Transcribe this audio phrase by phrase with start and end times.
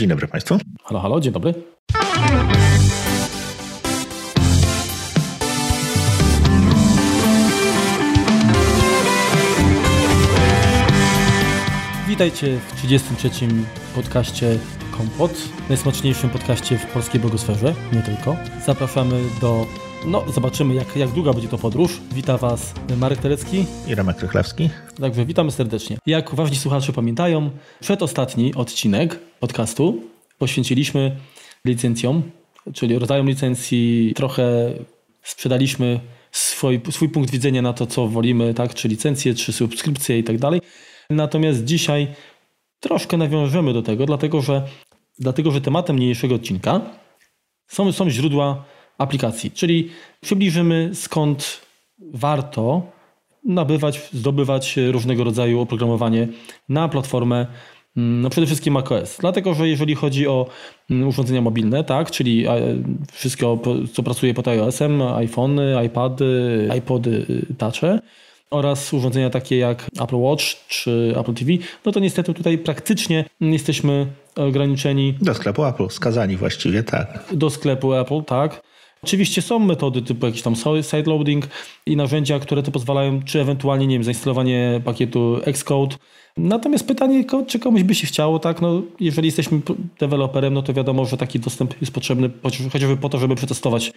[0.00, 0.58] Dzień dobry Państwu.
[0.84, 1.54] Halo, halo, dzień dobry.
[12.08, 13.30] Witajcie w 33.
[13.94, 14.58] podcaście
[14.96, 15.32] Kompot,
[15.68, 18.36] najsmaczniejszym podcaście w polskiej blogosferze, nie tylko.
[18.66, 19.66] Zapraszamy do
[20.06, 22.00] no, zobaczymy, jak, jak długa będzie to podróż.
[22.12, 24.70] Witam Was Marek Terecki i Remek Krychlewski.
[25.00, 25.98] Także witamy serdecznie.
[26.06, 27.50] Jak ważni słuchacze pamiętają,
[27.80, 30.02] przedostatni odcinek podcastu
[30.38, 31.16] poświęciliśmy
[31.64, 32.22] licencjom,
[32.74, 34.12] czyli rodzajom licencji.
[34.16, 34.72] Trochę
[35.22, 36.00] sprzedaliśmy
[36.32, 38.74] swój, swój punkt widzenia na to, co wolimy, tak?
[38.74, 40.60] czy licencje, czy subskrypcje i tak dalej.
[41.10, 42.08] Natomiast dzisiaj
[42.80, 44.62] troszkę nawiążemy do tego, dlatego że,
[45.18, 46.80] dlatego, że tematem niniejszego odcinka
[47.68, 48.64] są, są źródła
[49.00, 49.90] aplikacji, czyli
[50.20, 51.60] przybliżymy skąd
[52.14, 52.82] warto
[53.44, 56.28] nabywać, zdobywać różnego rodzaju oprogramowanie
[56.68, 57.46] na platformę
[57.96, 59.16] no przede wszystkim macOS.
[59.20, 60.46] Dlatego, że jeżeli chodzi o
[60.90, 62.46] mm, urządzenia mobilne, tak, czyli
[63.12, 63.58] wszystko,
[63.92, 67.26] co pracuje pod iOS-em, iPhony, iPady, iPody,
[67.58, 68.00] Touche
[68.50, 71.50] oraz urządzenia takie jak Apple Watch czy Apple TV,
[71.84, 75.14] no to niestety tutaj praktycznie jesteśmy ograniczeni.
[75.20, 77.24] Do sklepu Apple, skazani właściwie, tak.
[77.32, 78.69] Do sklepu Apple, tak.
[79.02, 81.48] Oczywiście są metody typu jakiś tam sideloading
[81.86, 85.96] i narzędzia, które to pozwalają, czy ewentualnie, nie wiem, zainstalowanie pakietu Xcode.
[86.36, 89.60] Natomiast pytanie, czy komuś by się chciało, tak, no jeżeli jesteśmy
[89.98, 92.30] deweloperem, no to wiadomo, że taki dostęp jest potrzebny
[92.72, 93.92] chociażby po to, żeby przetestować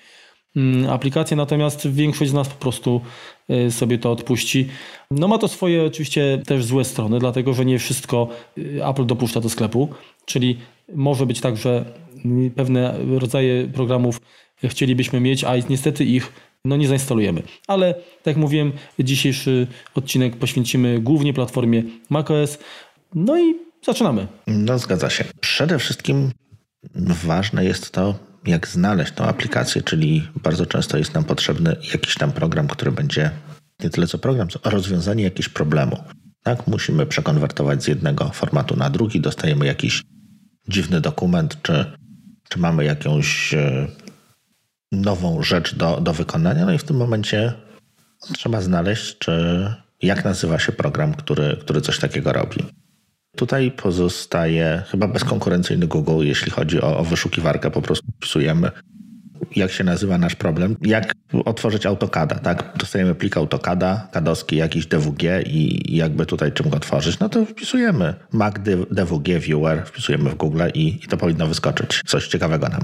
[0.55, 3.01] mm, aplikację, natomiast większość z nas po prostu
[3.49, 4.67] y, sobie to odpuści.
[5.11, 9.41] No ma to swoje oczywiście też złe strony, dlatego że nie wszystko y, Apple dopuszcza
[9.41, 9.89] do sklepu,
[10.25, 10.57] czyli
[10.95, 11.86] może być tak, że
[12.56, 14.22] pewne rodzaje programów
[14.64, 16.34] chcielibyśmy mieć, a niestety ich
[16.66, 17.44] no nie zainstalujemy.
[17.67, 22.58] Ale tak jak mówiłem, dzisiejszy odcinek poświęcimy głównie platformie macOS.
[23.16, 24.28] No i zaczynamy.
[24.48, 25.26] No zgadza się.
[25.39, 26.31] Przede wszystkim
[27.26, 32.31] ważne jest to, jak znaleźć tą aplikację, czyli bardzo często jest nam potrzebny jakiś tam
[32.31, 33.31] program, który będzie
[33.84, 35.98] nie tyle co program, co rozwiązanie jakiegoś problemu.
[36.43, 40.04] Tak, musimy przekonwertować z jednego formatu na drugi, dostajemy jakiś
[40.67, 41.85] dziwny dokument, czy,
[42.49, 43.87] czy mamy jakąś e,
[44.91, 47.53] nową rzecz do, do wykonania, no i w tym momencie
[48.33, 49.67] trzeba znaleźć, czy
[50.01, 52.65] jak nazywa się program, który, który coś takiego robi.
[53.35, 57.71] Tutaj pozostaje chyba bezkonkurencyjny Google, jeśli chodzi o, o wyszukiwarkę.
[57.71, 58.71] Po prostu wpisujemy,
[59.55, 61.14] jak się nazywa nasz problem, jak
[61.45, 62.73] otworzyć AutoCADa, tak?
[62.77, 68.14] Dostajemy plik AutoCADa, kadowski, jakiś DWG i jakby tutaj czym go otworzyć, no to wpisujemy
[68.32, 68.55] Mac
[68.92, 72.02] DWG Viewer, wpisujemy w Google i, i to powinno wyskoczyć.
[72.05, 72.82] Coś ciekawego nam.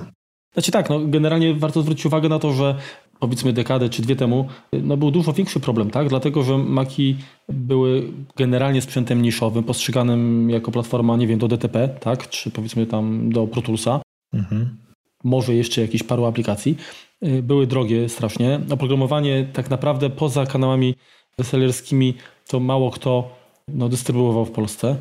[0.54, 2.76] Znaczy tak, no generalnie warto zwrócić uwagę na to, że
[3.20, 6.10] powiedzmy dekadę czy dwie temu, no był dużo większy problem, tak?
[6.10, 7.18] Dlatego, że Maki
[7.50, 8.04] były
[8.38, 12.30] generalnie sprzętem niszowym, postrzeganym jako platforma, nie wiem, do DTP, tak?
[12.30, 14.02] Czy powiedzmy tam do Pro Toolsa.
[14.34, 14.78] Mhm.
[15.24, 16.78] Może jeszcze jakieś paru aplikacji.
[17.26, 18.60] Y, były drogie strasznie.
[18.70, 20.96] Oprogramowanie tak naprawdę poza kanałami
[21.44, 22.14] sellerskimi
[22.48, 23.36] to mało kto
[23.68, 24.96] no, dystrybuował w Polsce.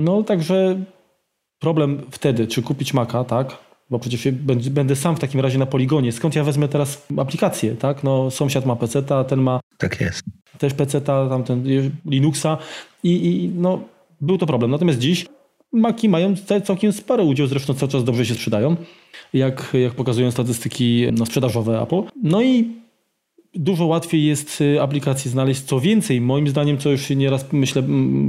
[0.00, 0.80] No także
[1.58, 3.68] problem wtedy, czy kupić Maca, tak?
[3.90, 4.28] bo przecież
[4.70, 6.12] będę sam w takim razie na poligonie.
[6.12, 8.04] Skąd ja wezmę teraz aplikację, tak?
[8.04, 10.22] No, sąsiad ma PC-ta, ten ma tak jest.
[10.58, 11.64] też PC-ta, tamten
[12.06, 12.58] Linuxa
[13.02, 13.80] i, i no,
[14.20, 14.70] był to problem.
[14.70, 15.26] Natomiast dziś
[15.72, 16.34] Maki mają
[16.64, 18.76] całkiem sporo udział, zresztą cały czas dobrze się sprzedają,
[19.32, 22.02] jak, jak pokazują statystyki no, sprzedażowe Apple.
[22.22, 22.72] No i
[23.54, 25.62] dużo łatwiej jest y, aplikację znaleźć.
[25.62, 27.82] Co więcej, moim zdaniem, co już nieraz myślę,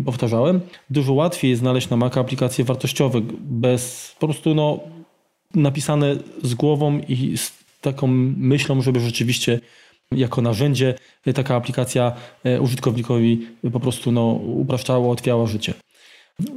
[0.05, 4.79] powtarzałem, dużo łatwiej jest znaleźć na Maca aplikacje wartościowe bez po prostu no,
[5.55, 7.51] napisane z głową i z
[7.81, 8.07] taką
[8.37, 9.59] myślą, żeby rzeczywiście
[10.11, 10.93] jako narzędzie
[11.35, 15.73] taka aplikacja e, użytkownikowi po prostu no, upraszczała, ułatwiała życie.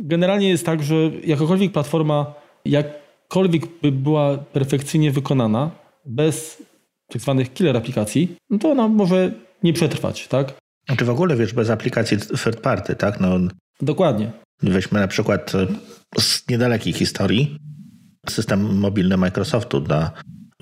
[0.01, 0.95] Generalnie jest tak, że
[1.25, 2.35] jakakolwiek platforma,
[2.65, 5.71] jakkolwiek by była perfekcyjnie wykonana,
[6.07, 6.63] bez
[7.09, 9.33] tak zwanych killer aplikacji, no to ona może
[9.63, 10.55] nie przetrwać, tak?
[10.99, 13.21] Czy w ogóle, wiesz, bez aplikacji third party, tak?
[13.21, 13.39] No,
[13.81, 14.33] Dokładnie.
[14.63, 15.67] Weźmy na przykład e,
[16.21, 17.57] z niedalekiej historii
[18.31, 20.11] system mobilny Microsoftu dla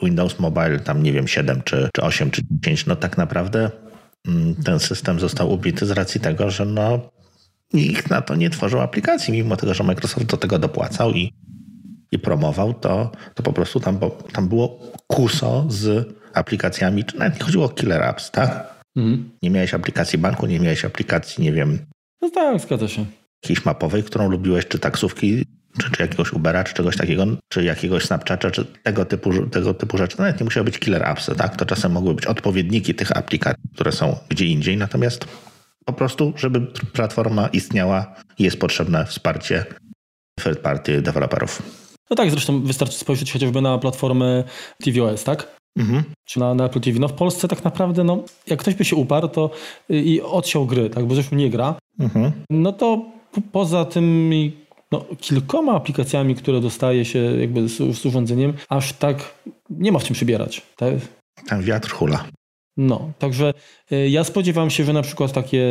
[0.02, 3.70] Windows Mobile, tam nie wiem, 7 czy, czy 8 czy 10, no tak naprawdę
[4.28, 7.10] mm, ten system został ubity z racji tego, że no
[7.72, 11.32] nikt na to nie tworzył aplikacji, mimo tego, że Microsoft do tego dopłacał i,
[12.12, 17.38] i promował, to, to po prostu tam, bo, tam było kuso z aplikacjami, czy nawet
[17.38, 18.74] nie chodziło o killer apps, tak?
[18.96, 19.30] Mhm.
[19.42, 21.78] Nie miałeś aplikacji banku, nie miałeś aplikacji, nie wiem.
[22.22, 23.04] No tak, zgadza się.
[23.42, 25.44] Jakiejś mapowej, którą lubiłeś, czy taksówki
[25.78, 29.98] czy, czy jakiegoś Ubera, czy czegoś takiego, czy jakiegoś Snapchata, czy tego typu, tego typu
[29.98, 30.18] rzeczy.
[30.18, 31.56] Nawet nie musiały być killer appsy, tak?
[31.56, 35.26] To czasem mogły być odpowiedniki tych aplikacji, które są gdzie indziej, natomiast
[35.92, 36.60] po prostu, żeby
[36.92, 39.64] platforma istniała, jest potrzebne wsparcie
[40.40, 41.62] third party deweloperów.
[42.10, 44.44] No tak, zresztą wystarczy spojrzeć chociażby na platformę
[44.82, 45.60] tvOS, tak?
[45.78, 46.02] Mhm.
[46.24, 46.98] Czy na, na Apple TV.
[46.98, 49.50] No w Polsce tak naprawdę, no, jak ktoś by się uparł to
[49.88, 52.32] i odsiął gry, tak, bo zresztą nie gra, mhm.
[52.50, 53.04] no to
[53.52, 54.52] poza tymi
[54.92, 59.34] no, kilkoma aplikacjami, które dostaje się jakby z, z urządzeniem, aż tak
[59.70, 60.62] nie ma w czym przybierać.
[60.76, 60.94] Tak?
[61.48, 62.24] Tam wiatr hula.
[62.76, 63.54] No, także
[63.92, 65.64] y, ja spodziewam się, że na przykład takie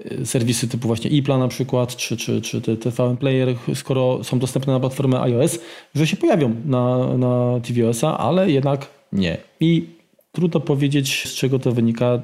[0.00, 4.38] y, serwisy typu właśnie iPla na przykład, czy, czy, czy te TVM Player, skoro są
[4.38, 5.58] dostępne na platformę iOS,
[5.94, 9.36] że się pojawią na, na tvOS-a, ale jednak nie.
[9.60, 9.86] I
[10.32, 12.22] trudno powiedzieć, z czego to wynika,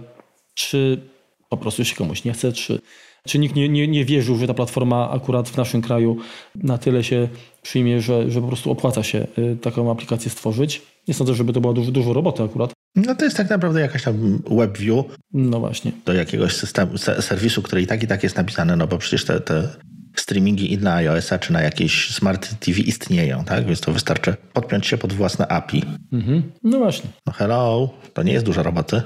[0.55, 1.00] czy
[1.49, 2.81] po prostu się komuś nie chce, czy,
[3.27, 6.17] czy nikt nie, nie, nie wierzył, że ta platforma akurat w naszym kraju
[6.55, 7.29] na tyle się
[7.62, 10.83] przyjmie, że, że po prostu opłaca się y, taką aplikację stworzyć.
[11.09, 12.73] Nie sądzę, żeby to była dużo, dużo roboty akurat.
[12.96, 15.04] No to jest tak naprawdę jakaś tam WebView.
[15.32, 15.93] No właśnie.
[16.06, 19.40] Do jakiegoś systemu, serwisu, który i tak i tak jest napisany, no bo przecież te,
[19.40, 19.69] te
[20.16, 23.66] streamingi i na iOS-a, czy na jakieś smart TV istnieją, tak?
[23.66, 25.82] Więc to wystarczy podpiąć się pod własne API.
[26.12, 26.52] Mhm.
[26.62, 27.10] No właśnie.
[27.26, 29.02] No hello, to nie jest dużo roboty.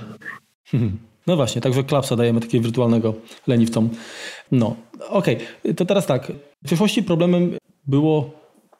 [1.26, 3.14] No właśnie, także klapsa dajemy takiego wirtualnego
[3.46, 3.90] leniwcom.
[4.52, 4.76] No,
[5.08, 5.74] okej, okay.
[5.74, 6.32] to teraz tak.
[6.62, 8.30] W przeszłości problemem było,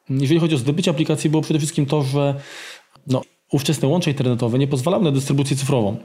[0.09, 2.35] jeżeli chodzi o zdobycie aplikacji, było przede wszystkim to, że
[3.07, 3.21] no,
[3.51, 5.97] ówczesne łącze internetowe nie pozwalały na dystrybucję cyfrową.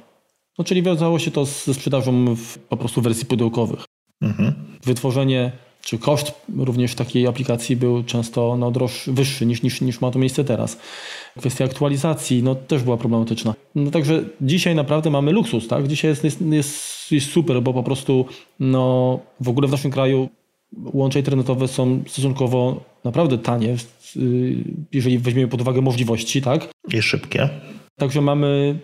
[0.59, 3.85] No, czyli wiązało się to ze sprzedażą w, po prostu wersji pudełkowych.
[4.23, 4.55] Mhm.
[4.85, 5.53] Wytworzenie
[5.87, 10.19] czy koszt również takiej aplikacji był często no, droższy, wyższy niż, niż, niż ma to
[10.19, 10.79] miejsce teraz.
[11.39, 13.55] Kwestia aktualizacji no, też była problematyczna.
[13.75, 15.69] No, także dzisiaj naprawdę mamy luksus.
[15.69, 15.89] Tak?
[15.89, 18.27] Dzisiaj jest, jest, jest, jest super, bo po prostu
[18.61, 20.29] no, w ogóle w naszym kraju
[20.95, 23.77] łącza internetowe są stosunkowo naprawdę tanie,
[24.93, 26.43] jeżeli weźmiemy pod uwagę możliwości.
[26.43, 26.69] Tak?
[26.93, 27.49] I szybkie.
[27.99, 28.79] Także mamy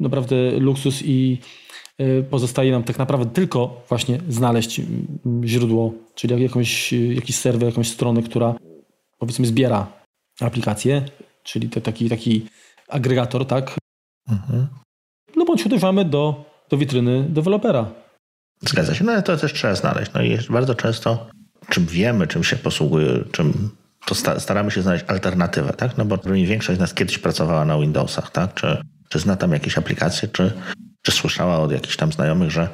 [0.00, 1.38] naprawdę luksus i
[2.00, 7.68] Y, pozostaje nam tak naprawdę tylko właśnie znaleźć mm, źródło, czyli jakąś, y, jakiś serwer,
[7.68, 8.54] jakąś stronę, która
[9.18, 9.86] powiedzmy zbiera
[10.40, 11.02] aplikację,
[11.42, 12.46] czyli to taki, taki
[12.88, 13.74] agregator, tak?
[14.28, 14.66] Mhm.
[15.36, 17.90] No bądź uderzamy do, do witryny dewelopera.
[18.60, 20.12] Zgadza się, no ale to też trzeba znaleźć.
[20.12, 21.30] No i bardzo często,
[21.68, 23.70] czym wiemy, czym się posługuje, czym
[24.06, 25.96] to staramy się znaleźć alternatywę, tak?
[25.96, 28.54] No bo większość z nas kiedyś pracowała na Windowsach, tak?
[28.54, 30.52] Czy, czy zna tam jakieś aplikacje, czy
[31.06, 32.68] czy słyszała od jakichś tam znajomych, że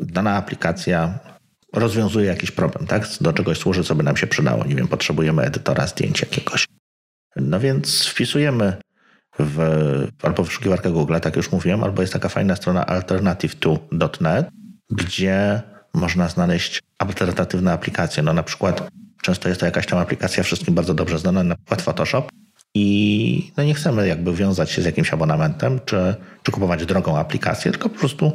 [0.00, 1.18] dana aplikacja
[1.72, 3.08] rozwiązuje jakiś problem, tak?
[3.20, 4.64] Do czegoś służy, co by nam się przydało.
[4.64, 6.66] Nie wiem, potrzebujemy edytora zdjęć jakiegoś.
[7.36, 8.76] No więc wpisujemy
[9.38, 9.58] w
[10.22, 14.48] albo wyszukiwarkę Google, tak już mówiłem, albo jest taka fajna strona alternative2.net,
[14.92, 15.62] gdzie
[15.94, 18.22] można znaleźć alternatywne aplikacje.
[18.22, 18.88] No na przykład
[19.22, 22.28] często jest to jakaś tam aplikacja wszystkim bardzo dobrze znana, na przykład Photoshop,
[22.74, 27.70] i no nie chcemy jakby wiązać się z jakimś abonamentem, czy, czy kupować drogą aplikację,
[27.70, 28.32] tylko po prostu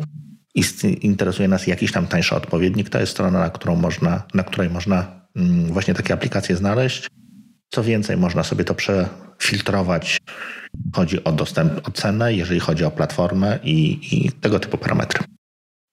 [1.01, 2.89] interesuje nas jakiś tam tańszy odpowiednik.
[2.89, 7.07] To jest strona, na, którą można, na której można mm, właśnie takie aplikacje znaleźć.
[7.69, 10.17] Co więcej, można sobie to przefiltrować.
[10.95, 15.23] Chodzi o dostęp, o cenę, jeżeli chodzi o platformę i, i tego typu parametry.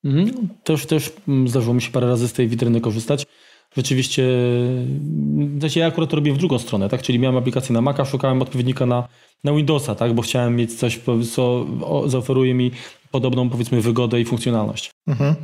[0.04, 0.48] Mhm.
[0.64, 3.26] Też, też mm, zdarzyło mi się parę razy z tej witryny korzystać
[3.76, 4.28] rzeczywiście,
[5.58, 7.02] znaczy ja akurat to robię w drugą stronę, tak?
[7.02, 9.08] Czyli miałem aplikację na Maca, szukałem odpowiednika na,
[9.44, 10.14] na Windowsa, tak?
[10.14, 11.00] Bo chciałem mieć coś,
[11.32, 11.66] co
[12.06, 12.70] zaoferuje mi
[13.10, 14.90] podobną, powiedzmy, wygodę i funkcjonalność.
[15.06, 15.34] Mhm.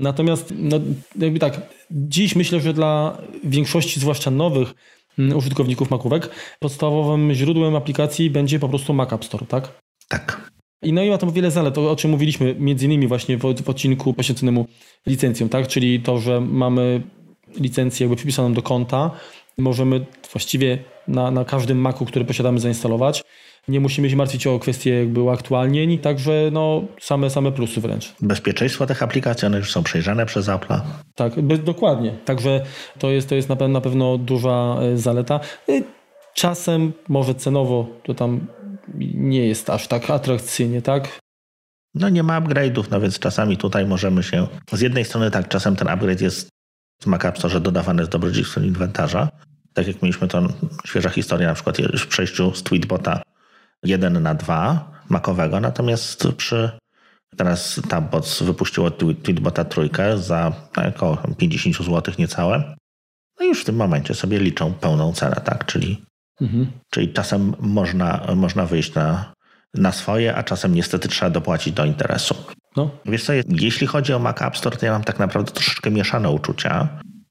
[0.00, 0.80] Natomiast, no,
[1.18, 1.60] jakby tak,
[1.90, 4.74] dziś myślę, że dla większości, zwłaszcza nowych
[5.18, 9.80] mm, użytkowników Macówek, podstawowym źródłem aplikacji będzie po prostu Mac App Store, tak?
[10.08, 10.39] Tak.
[10.82, 13.40] I no i ma tam wiele zalet, o, o czym mówiliśmy między innymi właśnie w,
[13.62, 14.66] w odcinku poświęconemu
[15.06, 15.68] licencjom, tak?
[15.68, 17.02] Czyli to, że mamy
[17.56, 19.10] licencję jakby przypisaną do konta.
[19.58, 23.22] Możemy właściwie na, na każdym Macu, który posiadamy, zainstalować.
[23.68, 28.14] Nie musimy się martwić o kwestie jakby uaktualnień, także no, same, same plusy wręcz.
[28.20, 30.74] Bezpieczeństwo tych aplikacji, one już są przejrzane przez Apple.
[31.14, 32.12] Tak, bez, dokładnie.
[32.24, 32.64] Także
[32.98, 35.40] to jest, to jest na, pewno, na pewno duża e, zaleta.
[35.68, 35.82] E,
[36.34, 38.46] czasem może cenowo to tam
[39.14, 41.18] nie jest aż tak atrakcyjnie, tak?
[41.94, 44.46] No nie ma upgrade'ów, no więc czasami tutaj możemy się...
[44.72, 46.48] Z jednej strony tak, czasem ten upgrade jest
[47.02, 49.28] w Mac App Store dodawane jest dobrodziejstwo inwentarza.
[49.74, 50.48] Tak jak mieliśmy to
[50.86, 53.22] świeża historia na przykład w przejściu z Tweetbota
[53.82, 56.70] 1 na 2 makowego, natomiast przy
[57.36, 60.52] teraz Tabbots wypuściło Tweetbota trójkę za
[60.88, 62.76] około 50 zł niecałe.
[63.40, 65.66] No już w tym momencie sobie liczą pełną cenę, tak?
[65.66, 66.04] Czyli,
[66.42, 66.66] mhm.
[66.90, 69.32] czyli czasem można, można wyjść na,
[69.74, 72.34] na swoje, a czasem niestety trzeba dopłacić do interesu.
[72.76, 72.90] No.
[73.06, 76.30] Wiesz co, jeśli chodzi o Mac App Store, to ja mam tak naprawdę troszeczkę mieszane
[76.30, 76.88] uczucia.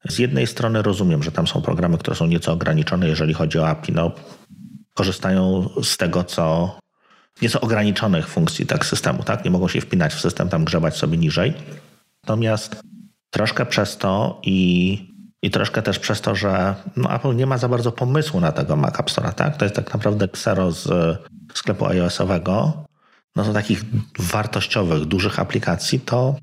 [0.09, 3.67] Z jednej strony rozumiem, że tam są programy, które są nieco ograniczone, jeżeli chodzi o
[3.67, 3.91] API.
[3.91, 4.11] No,
[4.93, 6.75] korzystają z tego, co
[7.41, 9.45] nieco ograniczonych funkcji tak systemu, tak?
[9.45, 11.53] Nie mogą się wpinać w system, tam grzebać sobie niżej.
[12.23, 12.81] Natomiast
[13.29, 14.97] troszkę przez to i
[15.43, 18.75] I troszkę też przez to, że no, Apple nie ma za bardzo pomysłu na tego
[18.75, 19.57] Mac App Store, tak?
[19.57, 20.87] To jest tak naprawdę ksero z
[21.53, 22.73] sklepu iOS-owego.
[23.35, 23.83] No to takich
[24.19, 26.35] wartościowych, dużych aplikacji to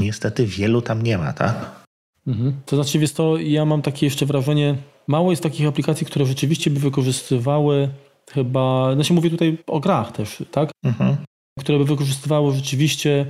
[0.00, 1.80] niestety wielu tam nie ma, tak?
[2.26, 2.60] Mhm.
[2.66, 4.76] To znaczy, wiesz to, ja mam takie jeszcze wrażenie,
[5.06, 7.88] mało jest takich aplikacji, które rzeczywiście by wykorzystywały
[8.30, 10.70] chyba, znaczy mówię tutaj o grach też, tak?
[10.84, 11.16] Mhm.
[11.60, 13.26] Które by wykorzystywały rzeczywiście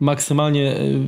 [0.00, 1.00] maksymalnie y,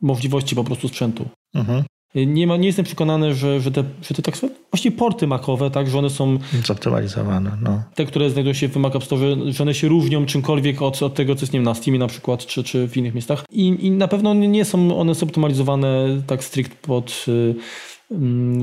[0.00, 1.28] możliwości po prostu sprzętu.
[1.54, 1.84] Mhm.
[2.14, 4.34] Nie, ma, nie jestem przekonany, że, że, te, że te tak
[4.70, 7.56] właściwie porty makowe, tak, że one są zoptymalizowane.
[7.62, 7.82] No.
[7.94, 11.14] Te, które znajdują się w Mac App Store, że one się różnią czymkolwiek od, od
[11.14, 13.44] tego, co jest nie wiem, na Steamie na przykład, czy, czy w innych miejscach.
[13.50, 17.62] I, I na pewno nie są one zoptymalizowane tak strict pod y, Mm,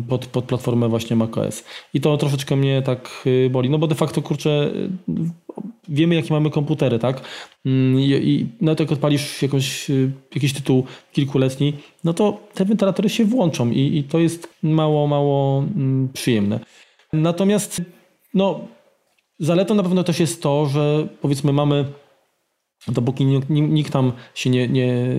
[0.10, 1.63] pod, pod platformę właśnie macOS.
[1.93, 4.89] I to troszeczkę mnie tak y, boli, no bo de facto, kurczę, y,
[5.89, 7.21] wiemy jakie mamy komputery, tak?
[7.65, 10.83] Mm, I, i nawet jak odpalisz jakąś, y, jakiś tytuł
[11.13, 16.60] kilkuletni, no to te wentylatory się włączą i, i to jest mało, mało mm, przyjemne.
[17.13, 17.81] Natomiast,
[18.33, 18.60] no,
[19.39, 21.86] zaletą na pewno też jest to, że powiedzmy mamy
[22.88, 25.15] dopóki nikt tam się nie, nie,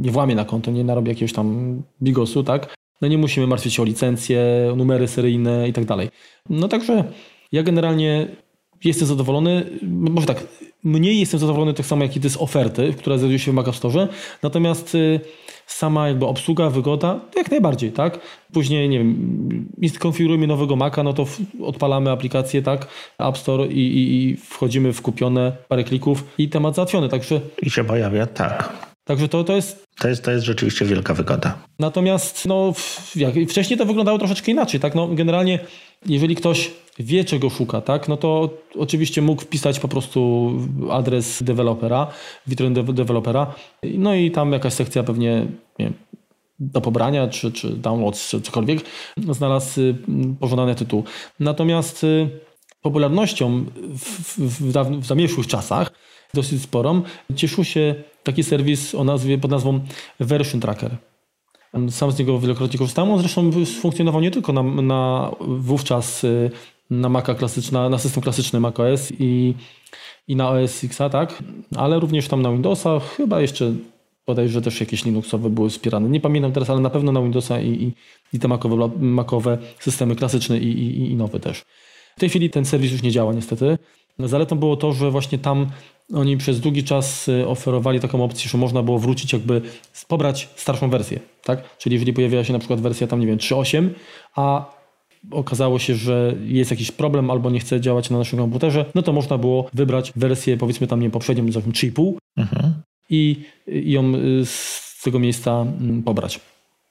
[0.00, 2.77] nie włamie na konto, nie narobi jakiegoś tam bigosu, tak?
[3.00, 6.08] No nie musimy martwić się o licencje, numery seryjne i tak dalej.
[6.50, 7.04] No także
[7.52, 8.28] ja generalnie
[8.84, 10.46] jestem zadowolony, może tak,
[10.84, 14.08] mniej jestem zadowolony tak samo jak i z oferty, która znajduje się w Mac Store,
[14.42, 15.20] natomiast y,
[15.66, 18.20] sama jakby obsługa, wygoda, jak najbardziej, tak?
[18.52, 21.26] Później, nie wiem, konfigurujemy nowego Maca, no to
[21.62, 22.86] odpalamy aplikację, tak?
[23.18, 27.40] App Store i, i, i wchodzimy w kupione parę klików i temat załatwiony, także...
[27.62, 28.87] I się pojawia, tak.
[29.08, 31.58] Także to, to jest to jest, to jest rzeczywiście wielka wygoda.
[31.78, 32.72] Natomiast no,
[33.16, 34.80] jak, wcześniej to wyglądało troszeczkę inaczej.
[34.80, 34.94] Tak?
[34.94, 35.58] No, generalnie,
[36.06, 38.08] jeżeli ktoś wie, czego szuka, tak?
[38.08, 40.52] no to oczywiście mógł wpisać po prostu
[40.90, 42.06] adres dewelopera,
[42.46, 45.46] witrynę dewelopera, no i tam jakaś sekcja pewnie
[45.78, 45.92] wiem,
[46.58, 48.80] do pobrania, czy, czy downloads, czy cokolwiek,
[49.30, 49.94] znalazł y,
[50.40, 51.04] pożądany tytuł.
[51.40, 52.28] Natomiast y,
[52.82, 55.92] popularnością w, w, w, w zamieszłych czasach
[56.34, 57.02] dosyć sporą,
[57.36, 57.94] cieszył się
[58.28, 59.80] taki serwis o nazwie, pod nazwą
[60.20, 60.96] Version Tracker.
[61.90, 63.10] Sam z niego wielokrotnie korzystałem.
[63.10, 66.50] On zresztą funkcjonował nie tylko na, na wówczas y,
[66.90, 69.54] na Maca klasyczna, na system klasyczny macOS i,
[70.28, 71.42] i na OS X, tak?
[71.76, 73.72] Ale również tam na Windowsa, chyba jeszcze
[74.26, 76.08] bodajże też jakieś Linuxowe były wspierane.
[76.08, 77.92] Nie pamiętam teraz, ale na pewno na Windowsa i, i,
[78.32, 81.64] i te Macowe, Macowe systemy klasyczne i, i, i nowe też.
[82.16, 83.78] W tej chwili ten serwis już nie działa niestety.
[84.18, 85.66] Zaletą było to, że właśnie tam
[86.14, 89.62] oni przez długi czas y, oferowali taką opcję, że można było wrócić jakby,
[90.08, 91.78] pobrać starszą wersję, tak?
[91.78, 93.88] Czyli jeżeli pojawiła się na przykład wersja tam, nie wiem, 3.8,
[94.36, 94.78] a
[95.30, 99.12] okazało się, że jest jakiś problem albo nie chce działać na naszym komputerze, no to
[99.12, 102.74] można było wybrać wersję, powiedzmy tam, nie poprzednią, 3.5 mhm.
[103.10, 103.36] i,
[103.66, 106.40] i ją y, z tego miejsca mm, pobrać.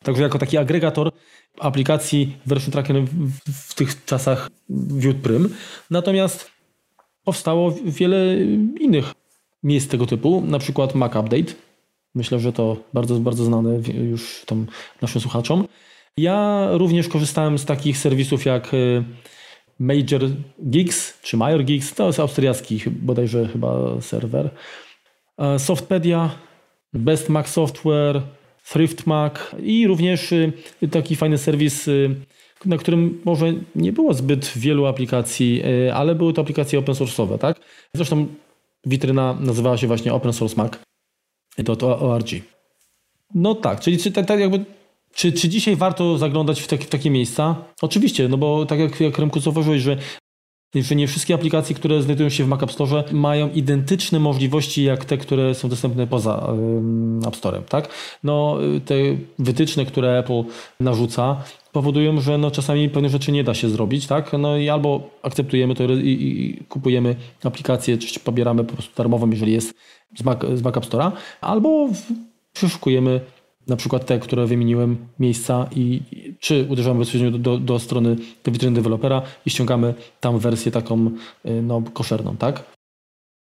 [0.03, 1.11] Także jako taki agregator
[1.59, 5.49] aplikacji version tracker w, w tych czasach wiódł prym.
[5.91, 6.56] Natomiast
[7.27, 8.37] powstało wiele
[8.79, 9.13] innych
[9.63, 11.53] miejsc tego typu, na przykład Mac Update.
[12.15, 13.79] Myślę, że to bardzo, bardzo znane
[14.11, 14.67] już tam
[15.01, 15.67] naszym słuchaczom.
[16.17, 19.03] Ja również korzystałem z takich serwisów jak y,
[19.79, 20.21] Major
[20.59, 24.49] Geeks czy Major Geeks, to jest austriacki bodajże chyba serwer.
[25.57, 26.29] Softpedia,
[26.93, 28.21] Best Mac Software,
[28.73, 30.53] Thrift Mac i również y,
[30.91, 32.15] taki fajny serwis y,
[32.65, 37.37] na którym może nie było zbyt wielu aplikacji, e, ale były to aplikacje open source'owe,
[37.37, 37.59] tak?
[37.93, 38.27] Zresztą
[38.85, 40.73] witryna nazywała się właśnie Open Source Mac.
[41.65, 42.29] To ORG.
[43.35, 44.65] No tak, czyli czy, tak, tak jakby,
[45.13, 47.55] czy, czy dzisiaj warto zaglądać w, taki, w takie miejsca?
[47.81, 49.97] Oczywiście, no bo tak jak, jak Remku zauważyłeś, że
[50.75, 55.05] że nie wszystkie aplikacje, które znajdują się w Mac App Store mają identyczne możliwości jak
[55.05, 56.53] te, które są dostępne poza
[57.27, 57.89] App Storem, tak?
[58.23, 58.95] No, te
[59.39, 60.43] wytyczne, które Apple
[60.79, 61.43] narzuca,
[61.77, 64.33] powodują, że no, czasami pewne rzeczy nie da się zrobić, tak?
[64.39, 69.53] No i albo akceptujemy to i, i kupujemy aplikację, czy pobieramy po prostu darmową, jeżeli
[69.53, 69.73] jest
[70.17, 71.89] z Mac, z Store'a, albo
[72.53, 73.21] przeszukujemy
[73.67, 76.01] na przykład te, które wymieniłem, miejsca i
[76.39, 81.11] czy uderzamy bezpośrednio do, do, do strony do witryny dewelopera i ściągamy tam wersję taką
[81.45, 82.63] y, no, koszerną, tak?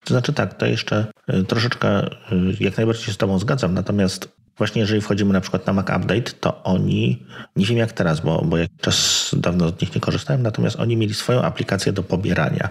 [0.05, 2.11] To znaczy tak, to jeszcze y, troszeczkę y,
[2.59, 6.31] jak najbardziej się z Tobą zgadzam, natomiast właśnie jeżeli wchodzimy na przykład na Mac Update,
[6.39, 10.41] to oni, nie wiem jak teraz, bo, bo jak czas dawno od nich nie korzystałem,
[10.41, 12.69] natomiast oni mieli swoją aplikację do pobierania.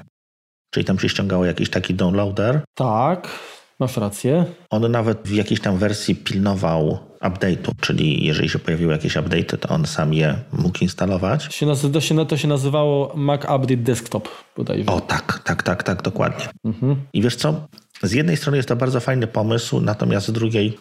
[0.70, 2.60] Czyli tam się ściągało jakiś taki downloader.
[2.74, 3.28] Tak,
[3.80, 4.44] masz rację.
[4.70, 9.68] On nawet w jakiejś tam wersji pilnował update'u, czyli jeżeli się pojawiły jakieś update'y, to
[9.68, 11.54] on sam je mógł instalować.
[11.54, 14.86] Się to, się, to się nazywało Mac Update Desktop bodajże.
[14.86, 16.48] O tak, tak, tak, tak, dokładnie.
[16.64, 16.96] Mhm.
[17.12, 17.68] I wiesz co,
[18.02, 20.78] z jednej strony jest to bardzo fajny pomysł, natomiast z drugiej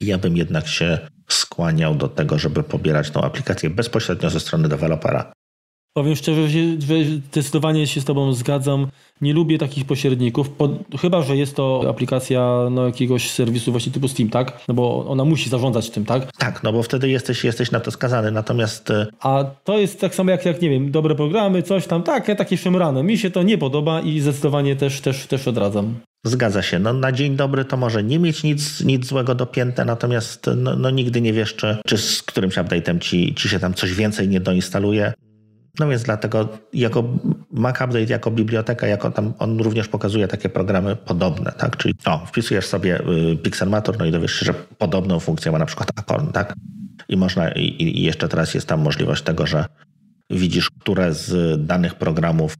[0.00, 5.32] ja bym jednak się skłaniał do tego, żeby pobierać tą aplikację bezpośrednio ze strony dewelopera.
[5.98, 6.58] Powiem szczerze, że
[7.04, 8.86] zdecydowanie się z Tobą zgadzam.
[9.20, 10.50] Nie lubię takich pośredników,
[11.00, 14.60] chyba że jest to aplikacja no, jakiegoś serwisu właśnie typu Steam, tak?
[14.68, 16.32] No bo ona musi zarządzać tym, tak?
[16.32, 18.90] Tak, no bo wtedy jesteś, jesteś na to skazany, natomiast...
[18.90, 22.26] E, A to jest tak samo jak, jak nie wiem, dobre programy, coś tam, tak,
[22.26, 23.02] takie szemrane.
[23.02, 25.94] Mi się to nie podoba i zdecydowanie też, też, też odradzam.
[26.24, 26.78] Zgadza się.
[26.78, 30.90] No, na dzień dobry to może nie mieć nic, nic złego dopięte, natomiast no, no
[30.90, 34.40] nigdy nie wiesz, czy, czy z którymś update'em ci, ci się tam coś więcej nie
[34.40, 35.12] doinstaluje.
[35.78, 37.04] No więc dlatego jako
[37.52, 41.76] Mac Update, jako biblioteka, jako tam on również pokazuje takie programy podobne, tak?
[41.76, 43.00] Czyli o, wpisujesz sobie
[43.32, 46.54] y, Pixelmator, no i dowiesz się, że podobną funkcję ma na przykład Acorn, tak?
[47.08, 49.64] I można, i, i jeszcze teraz jest tam możliwość tego, że
[50.30, 52.54] widzisz, które z danych programów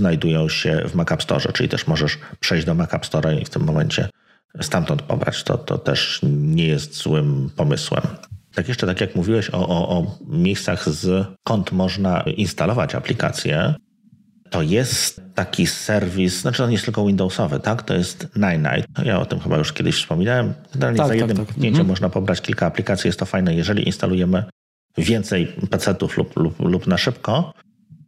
[0.00, 3.44] znajdują się w Mac App Store, czyli też możesz przejść do Mac App Store i
[3.44, 4.08] w tym momencie
[4.60, 5.44] stamtąd pobrać.
[5.44, 8.02] To, to też nie jest złym pomysłem.
[8.56, 10.84] Tak jeszcze, tak jak mówiłeś o, o, o miejscach,
[11.40, 13.74] skąd można instalować aplikacje,
[14.50, 17.82] to jest taki serwis, znaczy on jest tylko Windowsowy, tak?
[17.82, 18.68] To jest Nine
[19.04, 20.54] Ja o tym chyba już kiedyś wspominałem.
[20.72, 21.54] Generalnie tak, za jednym tak, tak.
[21.54, 21.88] kliknięciem mhm.
[21.88, 23.08] można pobrać kilka aplikacji.
[23.08, 24.44] Jest to fajne, jeżeli instalujemy
[24.98, 27.52] więcej PC-ów lub, lub, lub na szybko.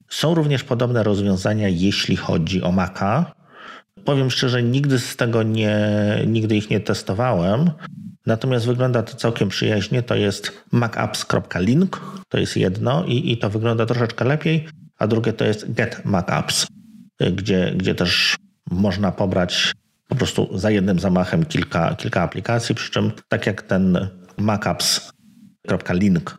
[0.08, 3.32] Są również podobne rozwiązania, jeśli chodzi o Maca.
[4.08, 5.78] Powiem szczerze, nigdy z tego nie,
[6.26, 7.70] nigdy ich nie testowałem.
[8.26, 10.02] Natomiast wygląda to całkiem przyjaźnie.
[10.02, 15.44] To jest macapps.link, to jest jedno i, i to wygląda troszeczkę lepiej, a drugie to
[15.44, 16.66] jest get macapps,
[17.32, 18.36] gdzie, gdzie też
[18.70, 19.72] można pobrać
[20.08, 26.38] po prostu za jednym zamachem kilka, kilka aplikacji, przy czym tak jak ten macapps.link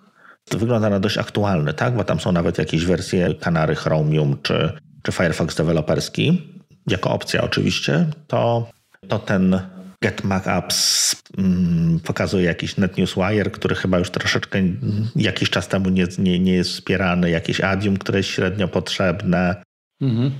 [0.51, 1.95] wygląda na dość aktualny, tak?
[1.95, 4.71] bo tam są nawet jakieś wersje Canary, Chromium czy,
[5.03, 6.58] czy Firefox deweloperski,
[6.91, 8.69] jako opcja oczywiście, to,
[9.07, 9.61] to ten
[10.01, 14.59] Get Mac Apps mm, pokazuje jakiś NetNewsWire, który chyba już troszeczkę
[15.15, 19.63] jakiś czas temu nie, nie, nie jest wspierany, jakieś Adium, które jest średnio potrzebne.
[20.01, 20.31] Mhm.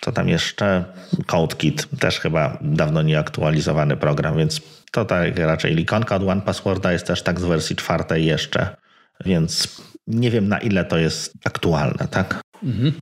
[0.00, 0.84] Co tam jeszcze?
[1.26, 4.60] CodeKit, też chyba dawno nieaktualizowany program, więc
[4.92, 8.76] to tak raczej ikonka od One Passworda jest też tak z wersji czwartej jeszcze,
[9.24, 12.40] więc nie wiem na ile to jest aktualne, tak?
[12.62, 12.92] Mhm.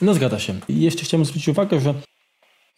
[0.00, 0.54] No zgadza się.
[0.68, 1.94] I jeszcze chciałem zwrócić uwagę, że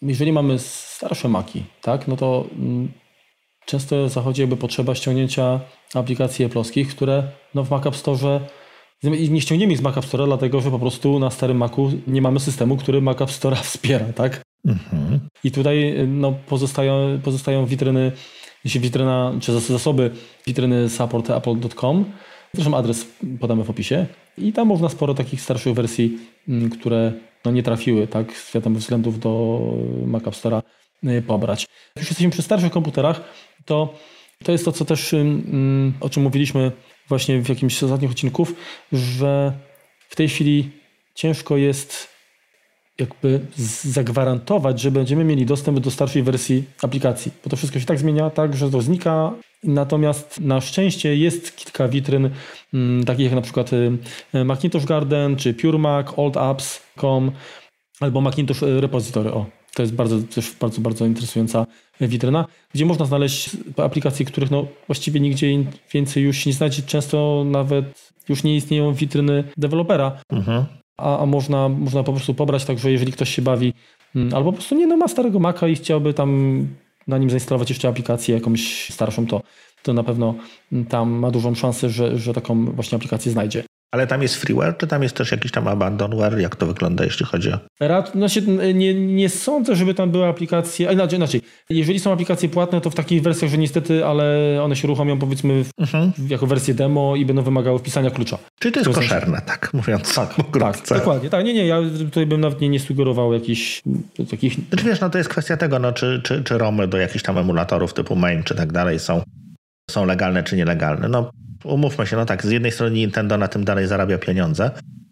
[0.03, 2.93] jeżeli mamy starsze maki, tak, no to mm,
[3.67, 5.61] często zachodzi jakby potrzeba ściągnięcia
[5.95, 8.41] aplikacji Apple'owskich, które no w Mac App Store
[9.03, 12.23] nie ściągniemy ich z Mac App Store, dlatego że po prostu na starym Macu nie
[12.23, 14.43] mamy systemu, który Mac App Store wspiera, tak?
[14.67, 15.21] Mhm.
[15.45, 18.13] I tutaj no, pozostają, pozostają witryny,
[18.65, 20.11] jeśli witryna, czy zasoby
[20.47, 22.05] witryny support.apple.com.
[22.55, 23.07] Zresztą adres
[23.41, 24.07] podamy w opisie.
[24.39, 27.13] I tam można sporo takich starszych wersji, mm, które
[27.45, 29.61] no nie trafiły, tak, z wiadomych względów do
[30.07, 30.63] Mac App Store'a
[31.05, 31.67] y, pobrać.
[31.97, 33.21] Jak już jesteśmy przy starszych komputerach,
[33.65, 33.95] to
[34.43, 35.15] to jest to, co też,
[36.01, 36.73] o czym mówiliśmy
[37.09, 38.55] właśnie w jakimś z ostatnich odcinków,
[38.93, 39.53] że
[40.09, 40.71] w tej chwili
[41.15, 42.12] ciężko jest
[42.99, 43.41] jakby
[43.85, 48.31] zagwarantować, że będziemy mieli dostęp do starszej wersji aplikacji, bo to wszystko się tak zmienia,
[48.31, 49.33] tak, że to znika.
[49.65, 52.31] Natomiast na szczęście jest kilka witryn,
[52.75, 53.99] mm, takich jak na przykład y,
[54.45, 57.33] Macintosh Garden, czy PureMac, oldapps.com
[58.01, 59.33] albo Macintosh Repository.
[59.33, 61.67] O, to jest bardzo, też bardzo, bardzo interesująca
[62.01, 66.83] witryna, gdzie można znaleźć aplikacje, których no właściwie nigdzie więcej już nie znajdzie.
[66.83, 70.21] Często nawet już nie istnieją witryny dewelopera.
[70.31, 73.75] Mhm a, a można, można po prostu pobrać, także jeżeli ktoś się bawi
[74.17, 76.59] mm, albo po prostu nie no, ma starego Maca i chciałby tam
[77.07, 79.43] na nim zainstalować jeszcze aplikację jakąś starszą, to,
[79.83, 80.35] to na pewno
[80.89, 83.65] tam ma dużą szansę, że, że taką właśnie aplikację znajdzie.
[83.93, 86.39] Ale tam jest freeware, czy tam jest też jakiś tam abandonware?
[86.39, 87.59] Jak to wygląda, jeśli chodzi o...
[87.81, 88.43] Rad, znaczy,
[88.75, 90.93] nie, nie sądzę, żeby tam były aplikacje...
[90.93, 94.89] Inaczej, inaczej, jeżeli są aplikacje płatne, to w takich wersjach, że niestety, ale one się
[94.89, 96.13] uruchomią powiedzmy w, mhm.
[96.29, 98.39] jako wersję demo i będą wymagały wpisania klucza.
[98.61, 100.35] Czyli to jest koszerne, tak mówiąc Tak,
[100.89, 101.31] tak dokładnie.
[101.31, 103.83] Tak, nie, nie, ja tutaj bym nawet nie, nie sugerował jakichś...
[104.31, 104.55] takich...
[104.69, 107.39] Znaczy wiesz, no to jest kwestia tego, no, czy, czy, czy ROMy do jakichś tam
[107.39, 109.23] emulatorów typu main czy tak dalej są,
[109.91, 111.09] są legalne czy nielegalne.
[111.09, 111.31] No
[111.65, 114.71] umówmy się, no tak, z jednej strony Nintendo na tym dalej zarabia pieniądze,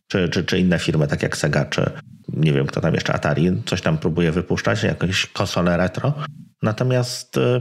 [0.09, 1.91] czy, czy, czy inne firmy, tak jak Sega, czy
[2.33, 6.13] nie wiem, kto tam jeszcze, Atari, coś tam próbuje wypuszczać, jakąś konsolę retro.
[6.63, 7.61] Natomiast y,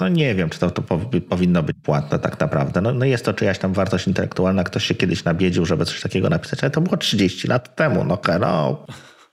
[0.00, 0.82] no nie wiem, czy to, to
[1.28, 2.80] powinno być płatne tak naprawdę.
[2.80, 4.64] No, no, jest to czyjaś tam wartość intelektualna.
[4.64, 8.04] Ktoś się kiedyś nabiedził, żeby coś takiego napisać, ale to było 30 lat temu.
[8.04, 8.86] No hello.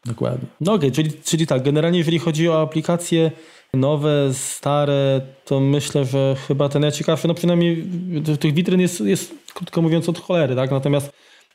[0.06, 0.48] Dokładnie.
[0.62, 3.32] No okej, okay, czyli, czyli tak, generalnie jeżeli chodzi o aplikacje
[3.74, 7.84] nowe, stare, to myślę, że chyba ten najciekawszy, no przynajmniej
[8.40, 10.72] tych witryn jest, jest krótko mówiąc od cholery, tak?
[10.72, 11.12] Natomiast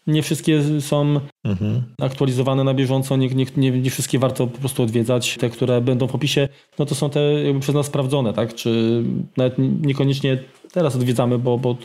[0.07, 1.83] nie wszystkie są Mhm.
[2.01, 5.37] aktualizowane na bieżąco, nie, nie, nie, nie wszystkie warto po prostu odwiedzać.
[5.41, 6.49] Te, które będą w opisie,
[6.79, 8.55] no to są te jakby przez nas sprawdzone, tak?
[8.55, 9.03] Czy
[9.37, 10.39] nawet niekoniecznie
[10.73, 11.77] teraz odwiedzamy, bo, bo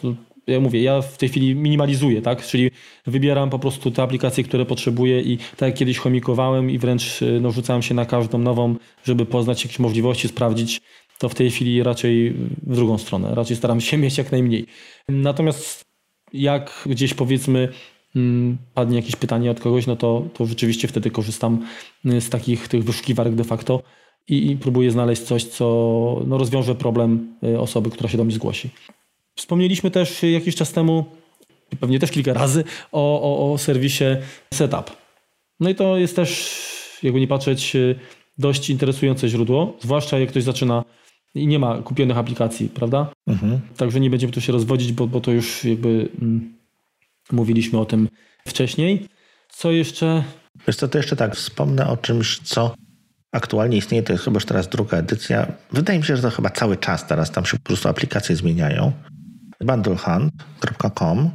[0.47, 2.45] ja mówię, ja w tej chwili minimalizuję, tak?
[2.45, 2.71] Czyli
[3.05, 7.39] wybieram po prostu te aplikacje, które potrzebuję i tak jak kiedyś chomikowałem i wręcz y,
[7.41, 10.81] no, rzucałem się na każdą nową, żeby poznać jakieś możliwości, sprawdzić,
[11.17, 12.33] to w tej chwili raczej
[12.63, 13.35] w drugą stronę.
[13.35, 14.65] Raczej staram się mieć jak najmniej.
[15.09, 15.85] Natomiast
[16.33, 17.69] jak gdzieś powiedzmy
[18.15, 21.65] mm, padnie jakieś pytanie od kogoś, no to, to rzeczywiście wtedy korzystam
[22.05, 23.81] y, z takich tych wyszukiwarek de facto
[24.27, 25.65] i, i próbuję znaleźć coś, co
[26.27, 28.69] no, rozwiąże problem y, osoby, która się do mnie zgłosi.
[29.37, 31.05] Wspomnieliśmy też jakiś czas temu,
[31.79, 34.03] pewnie też kilka razy, o, o, o serwisie
[34.53, 34.91] Setup.
[35.59, 36.59] No i to jest też,
[37.03, 37.95] jakby nie patrzeć, y,
[38.37, 40.83] dość interesujące źródło, zwłaszcza jak ktoś zaczyna
[41.35, 43.11] i nie ma kupionych aplikacji, prawda?
[43.27, 43.59] Mhm.
[43.77, 46.57] Także nie będziemy tu się rozwodzić, bo, bo to już jakby mm,
[47.31, 48.09] mówiliśmy o tym
[48.47, 49.07] wcześniej.
[49.49, 50.23] Co jeszcze?
[50.67, 52.75] Wiesz co, to jeszcze tak wspomnę o czymś, co
[53.31, 55.47] aktualnie istnieje, to jest chyba już teraz druga edycja.
[55.71, 58.91] Wydaje mi się, że to chyba cały czas teraz tam się po prostu aplikacje zmieniają.
[59.61, 61.31] bundlehunt.com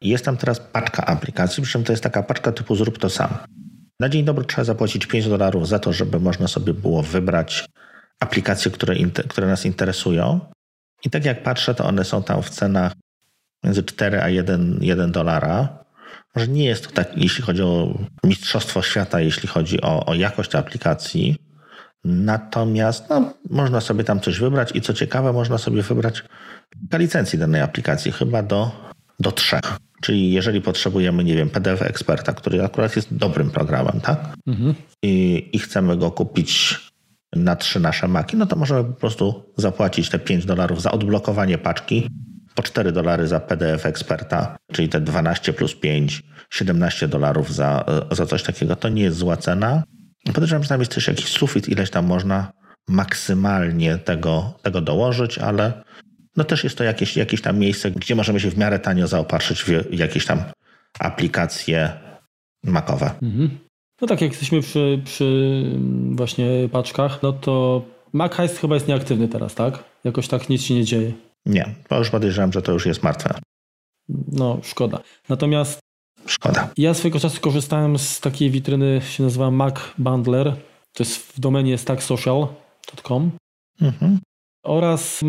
[0.00, 3.28] jest tam teraz paczka aplikacji, przy czym to jest taka paczka typu zrób to sam.
[4.00, 7.68] Na dzień dobry trzeba zapłacić 5 dolarów za to, żeby można sobie było wybrać
[8.20, 8.94] aplikacje, które,
[9.28, 10.40] które nas interesują.
[11.04, 12.92] I tak jak patrzę, to one są tam w cenach
[13.64, 15.84] między 4 a 1, 1 dolara.
[16.34, 20.54] Może nie jest to tak, jeśli chodzi o mistrzostwo świata, jeśli chodzi o, o jakość
[20.54, 21.36] aplikacji.
[22.04, 26.24] Natomiast no, można sobie tam coś wybrać i co ciekawe, można sobie wybrać
[26.80, 28.70] kilka licencji danej aplikacji, chyba do,
[29.20, 29.78] do trzech.
[30.00, 34.34] Czyli jeżeli potrzebujemy, nie wiem, PDF eksperta, który akurat jest dobrym programem, tak?
[34.46, 34.74] Mhm.
[35.02, 36.80] I, I chcemy go kupić
[37.36, 41.58] na trzy nasze maki, no to możemy po prostu zapłacić te 5 dolarów za odblokowanie
[41.58, 42.08] paczki,
[42.54, 48.26] po 4 dolary za PDF eksperta, czyli te 12 plus 5, 17 dolarów za, za
[48.26, 48.76] coś takiego.
[48.76, 49.82] To nie jest zła cena.
[50.34, 52.52] Podejrzewam, że tam jest też jakiś sufit, ileś tam można
[52.88, 55.82] maksymalnie tego, tego dołożyć, ale
[56.38, 59.62] no też jest to jakieś, jakieś tam miejsce, gdzie możemy się w miarę tanio zaopatrzyć
[59.62, 60.42] w jakieś tam
[60.98, 61.92] aplikacje
[62.64, 63.10] makowe.
[63.22, 63.58] Mhm.
[64.00, 65.62] No tak, jak jesteśmy przy, przy
[66.10, 69.84] właśnie paczkach, no to MacHeist chyba jest nieaktywny teraz, tak?
[70.04, 71.12] Jakoś tak nic się nie dzieje.
[71.46, 73.38] Nie, bo już podejrzewam, że to już jest martwe.
[74.32, 75.00] No, szkoda.
[75.28, 75.80] Natomiast
[76.26, 76.70] Szkoda.
[76.76, 80.56] Ja swojego czasu korzystałem z takiej witryny, się nazywa Mac Bundler.
[80.92, 83.30] To jest w domenie stacksocial.com
[83.80, 84.18] mhm.
[84.64, 85.22] oraz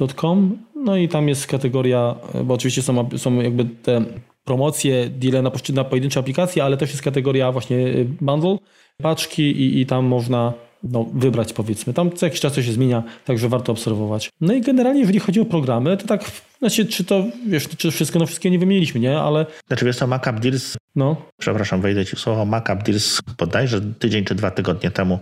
[0.00, 0.58] macupdeals.com.
[0.74, 4.04] No i tam jest kategoria, bo oczywiście są, są jakby te
[4.44, 8.56] promocje, deale na, na pojedyncze aplikacje, ale też jest kategoria właśnie y, bundle,
[9.02, 11.94] paczki i, i tam można no, wybrać powiedzmy.
[11.94, 14.30] Tam co jakiś czas coś się zmienia, także warto obserwować.
[14.40, 16.24] No i generalnie jeżeli chodzi o programy, to tak,
[16.58, 19.18] znaczy czy to, wiesz, czy wszystko, no wszystkie nie wymieniliśmy, nie?
[19.18, 19.46] Ale...
[19.66, 21.16] Znaczy wiesz co, Macup Deals, no.
[21.40, 25.18] przepraszam, wejdę ci w słowo, Macup Deals bodajże tydzień czy dwa tygodnie temu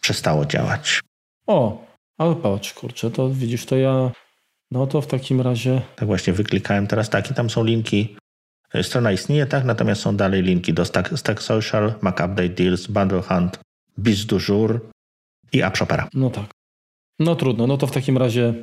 [0.00, 1.00] przestało działać.
[1.46, 1.87] O,
[2.18, 4.10] ale patrz, kurczę, to widzisz, to ja,
[4.70, 5.80] no to w takim razie...
[5.96, 8.16] Tak właśnie wyklikałem teraz tak i tam są linki
[8.82, 13.22] Strona istnieje, tak, natomiast są dalej linki do Stack, Stack Social, Mac Update Deals, Bundle
[13.22, 13.58] Hunt,
[13.98, 14.80] Biz du Jour
[15.52, 16.08] i AppShopera.
[16.14, 16.44] No tak.
[17.18, 18.54] No trudno, no to w takim razie...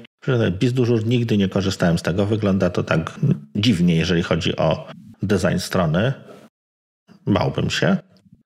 [0.59, 2.25] Biz du Jour nigdy nie korzystałem z tego.
[2.25, 3.19] Wygląda to tak
[3.55, 4.87] dziwnie, jeżeli chodzi o
[5.23, 6.13] design strony.
[7.27, 7.97] Bałbym się.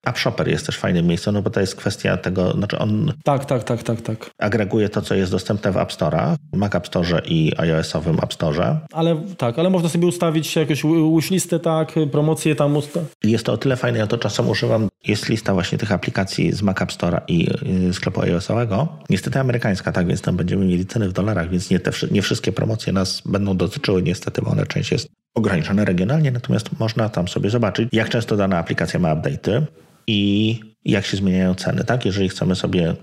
[0.04, 3.64] AppShopper jest też fajnym miejscem, no bo to jest kwestia tego, znaczy on tak, tak,
[3.64, 4.30] tak, tak, tak.
[4.38, 8.78] agreguje to, co jest dostępne w App Store'ach, Mac App Store i iOS-owym App Store.
[8.92, 10.82] Ale tak, ale można sobie ustawić jakąś
[11.16, 13.00] wishlistę, tak, promocję tam usta.
[13.24, 16.62] Jest to o tyle fajne, ja to czasem używam, jest lista właśnie tych aplikacji z
[16.62, 17.48] Mac App Store'a i
[17.88, 18.88] y, sklepu iOS-owego.
[19.10, 22.52] Niestety amerykańska, tak, więc tam będziemy mieli ceny w dolarach, więc nie, te, nie wszystkie
[22.52, 27.50] promocje nas będą dotyczyły niestety, bo one część jest ograniczone regionalnie, natomiast można tam sobie
[27.50, 29.62] zobaczyć, jak często dana aplikacja ma update'y
[30.06, 32.04] i jak się zmieniają ceny, tak?
[32.04, 32.94] Jeżeli chcemy sobie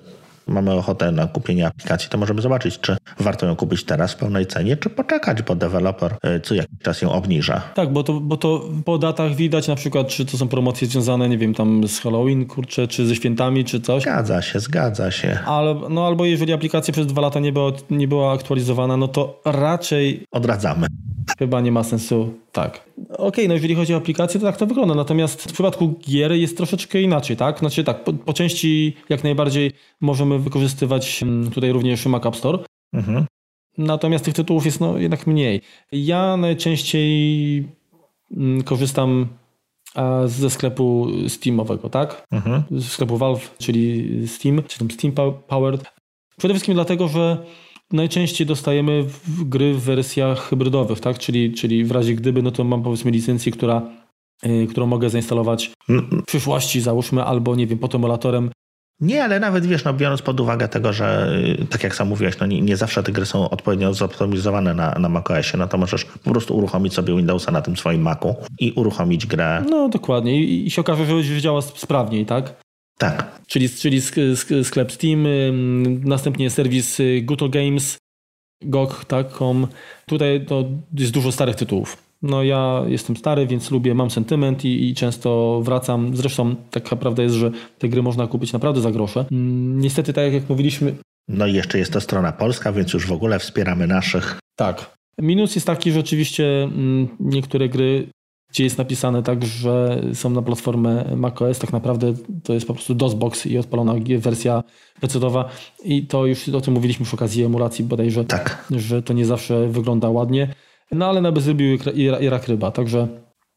[0.47, 4.45] mamy ochotę na kupienie aplikacji, to możemy zobaczyć, czy warto ją kupić teraz w pełnej
[4.45, 7.61] cenie, czy poczekać, bo deweloper e, co jakiś czas ją obniża.
[7.75, 11.29] Tak, bo to, bo to po datach widać na przykład, czy to są promocje związane,
[11.29, 14.03] nie wiem, tam z Halloween, kurczę, czy ze świętami, czy coś.
[14.03, 15.39] Zgadza się, zgadza się.
[15.45, 19.41] Ale, no albo jeżeli aplikacja przez dwa lata nie była, nie była aktualizowana, no to
[19.45, 20.23] raczej...
[20.31, 20.87] Odradzamy.
[21.39, 22.89] Chyba nie ma sensu, tak.
[23.09, 24.95] Okej, okay, no jeżeli chodzi o aplikacje, to tak to wygląda.
[24.95, 27.59] Natomiast w przypadku gier jest troszeczkę inaczej, tak?
[27.59, 32.59] Znaczy tak, po, po części jak najbardziej możemy wykorzystywać mm, tutaj również Mac App Store.
[32.93, 33.25] Mhm.
[33.77, 35.61] Natomiast tych tytułów jest no, jednak mniej.
[35.91, 37.67] Ja najczęściej
[38.37, 39.27] mm, korzystam
[40.25, 42.23] ze sklepu Steamowego, tak?
[42.31, 42.63] Mhm.
[42.71, 45.13] Ze sklepu Valve, czyli Steam, czy tam Steam
[45.47, 45.83] Powered.
[46.37, 47.45] Przede wszystkim dlatego, że
[47.93, 51.19] najczęściej dostajemy gry w wersjach hybrydowych, tak?
[51.19, 53.81] Czyli, czyli w razie gdyby, no to mam powiedzmy licencję, która,
[54.43, 58.51] yy, którą mogę zainstalować w przyszłości, załóżmy, albo nie wiem, pod emulatorem.
[58.99, 62.39] Nie, ale nawet wiesz, no biorąc pod uwagę tego, że y, tak jak sam mówiłeś,
[62.39, 66.05] no nie, nie zawsze te gry są odpowiednio zoptymalizowane na, na macOSie, no to możesz
[66.05, 69.63] po prostu uruchomić sobie Windowsa na tym swoim Macu i uruchomić grę.
[69.69, 72.66] No dokładnie I, i się okaże, że działa sprawniej, tak?
[72.97, 73.41] Tak.
[73.47, 74.01] Czyli, czyli
[74.63, 75.27] sklep Steam,
[76.05, 77.97] następnie serwis y, Google Games,
[78.63, 79.67] GOG.com.
[80.05, 81.97] Tutaj to jest dużo starych tytułów.
[82.21, 86.15] No ja jestem stary, więc lubię, mam sentyment i, i, często wracam.
[86.15, 89.25] Zresztą taka prawda jest, że te gry można kupić naprawdę za grosze.
[89.31, 90.95] Mm, niestety, tak jak mówiliśmy...
[91.27, 94.39] No i jeszcze jest to strona polska, więc już w ogóle wspieramy naszych.
[94.55, 94.97] Tak.
[95.21, 98.07] Minus jest taki, że oczywiście mm, niektóre gry
[98.49, 102.95] gdzie jest napisane tak, że są na platformę macOS, tak naprawdę to jest po prostu
[102.95, 104.63] DOSBox i odpalona wersja
[105.01, 105.49] PC-owa
[105.83, 108.67] i to już o tym mówiliśmy przy okazji emulacji bodajże, tak.
[108.71, 110.53] że to nie zawsze wygląda ładnie,
[110.91, 113.07] no ale na bezrybiu i rak ryba, także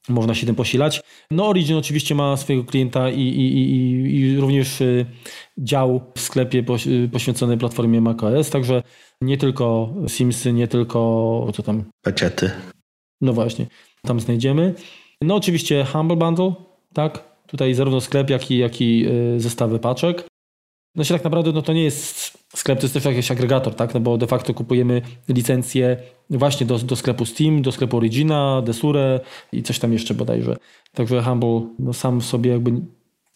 [0.09, 1.03] można się tym posilać.
[1.31, 5.07] No Origin oczywiście ma swojego klienta i, i, i, i również y,
[5.59, 6.65] dział w sklepie
[7.13, 8.83] poświęcony platformie macOS, także
[9.21, 11.85] nie tylko Simsy, nie tylko co tam...
[12.03, 12.51] Peciety.
[13.21, 13.67] No właśnie
[14.03, 14.75] tam znajdziemy.
[15.23, 16.53] No oczywiście Humble Bundle,
[16.95, 17.31] tak?
[17.47, 20.25] Tutaj zarówno sklep, jak i, jak i y, zestawy paczek.
[20.95, 23.95] No się tak naprawdę no to nie jest sklep, to jest też jakiś agregator, tak?
[23.95, 25.97] No bo de facto kupujemy licencję
[26.31, 29.21] właśnie do, do sklepu Steam, do sklepu Origina, Desure
[29.53, 30.57] i coś tam jeszcze bodajże.
[30.95, 32.73] Także Humble no sam sobie jakby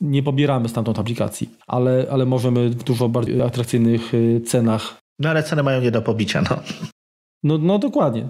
[0.00, 4.98] nie pobieramy stamtąd aplikacji, ale, ale możemy w dużo bardziej atrakcyjnych y, cenach.
[5.18, 6.56] No ale ceny mają nie do pobicia, no.
[7.42, 8.28] No, no dokładnie.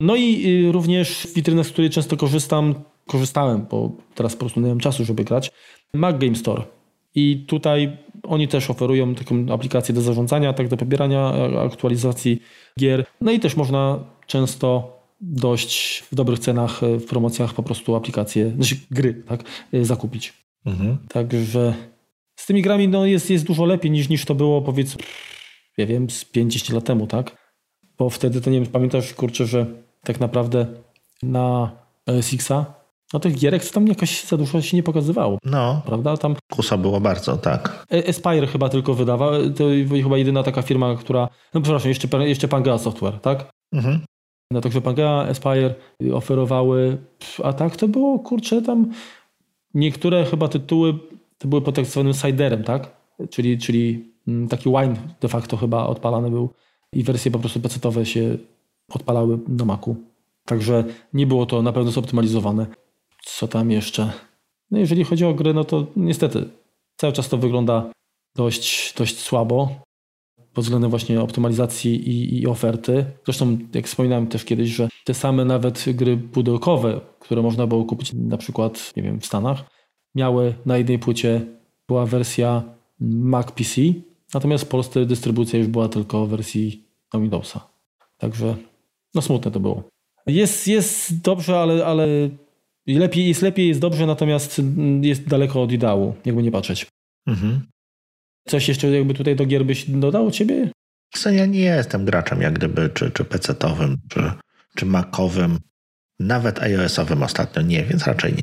[0.00, 2.74] No i y, również witryna, z której często korzystam,
[3.06, 5.50] korzystałem, bo teraz po prostu nie mam czasu, żeby grać,
[5.94, 6.62] Mac Game Store.
[7.14, 11.32] I tutaj oni też oferują taką aplikację do zarządzania, tak do pobierania
[11.66, 12.42] aktualizacji
[12.80, 13.04] gier.
[13.20, 18.76] No i też można często dość w dobrych cenach, w promocjach po prostu aplikacje, znaczy
[18.90, 20.32] gry, tak, y, zakupić.
[20.66, 20.98] Mhm.
[21.08, 21.74] Także
[22.36, 25.02] z tymi grami no, jest, jest dużo lepiej niż, niż to było powiedzmy,
[25.78, 27.36] nie wiem, z 50 lat temu, tak?
[27.98, 29.66] Bo wtedy to nie wiem, pamiętasz, kurczę, że
[30.04, 30.66] tak naprawdę
[31.22, 31.70] na
[32.20, 32.64] Sixa,
[33.12, 35.38] no tych gierek tam jakoś za dużo się nie pokazywało.
[35.44, 35.82] No.
[35.86, 36.16] Prawda?
[36.16, 37.86] Tam Kusa było bardzo, tak.
[38.08, 39.32] Aspire chyba tylko wydawał.
[39.50, 39.64] To
[40.02, 41.28] chyba jedyna taka firma, która.
[41.54, 43.50] No przepraszam, jeszcze, jeszcze Pangea Software, tak?
[43.72, 44.00] Mhm.
[44.50, 45.74] No także Pangea, Aspire
[46.14, 46.98] oferowały.
[47.44, 48.92] A tak to było, kurczę, tam
[49.74, 50.98] niektóre chyba tytuły
[51.40, 52.96] to były pod tak zwanym siderem, tak?
[53.30, 56.50] Czyli, czyli mm, taki wine de facto chyba odpalany był
[56.92, 58.38] i wersje po prostu pecetowe się
[58.90, 59.96] odpalały na Macu.
[60.44, 62.66] Także nie było to na pewno zoptymalizowane.
[63.24, 64.12] Co tam jeszcze?
[64.70, 66.48] No jeżeli chodzi o gry, no to niestety
[66.96, 67.90] cały czas to wygląda
[68.36, 69.68] dość, dość słabo
[70.54, 73.04] pod względem właśnie optymalizacji i, i, oferty.
[73.24, 78.12] Zresztą, jak wspominałem też kiedyś, że te same nawet gry pudełkowe, które można było kupić
[78.12, 79.64] na przykład, nie wiem, w Stanach,
[80.14, 81.46] miały na jednej płycie
[81.88, 82.62] była wersja
[83.00, 83.80] Mac PC,
[84.34, 87.68] natomiast w Polsce dystrybucja już była tylko w wersji Windowsa.
[88.18, 88.56] Także
[89.14, 89.88] no smutne to było.
[90.26, 92.06] Jest, jest dobrze, ale, ale
[92.86, 94.62] lepiej, jest lepiej, jest dobrze, natomiast
[95.02, 96.86] jest daleko od ideału, jakby nie patrzeć.
[97.26, 97.60] Mhm.
[98.48, 100.70] Coś jeszcze jakby tutaj do gier byś dodał ciebie?
[101.32, 104.32] Ja nie jestem graczem jak gdyby, czy, czy PC-owym, czy,
[104.74, 105.58] czy Macowym,
[106.20, 108.42] nawet iOS-owym ostatnio nie, więc raczej nie.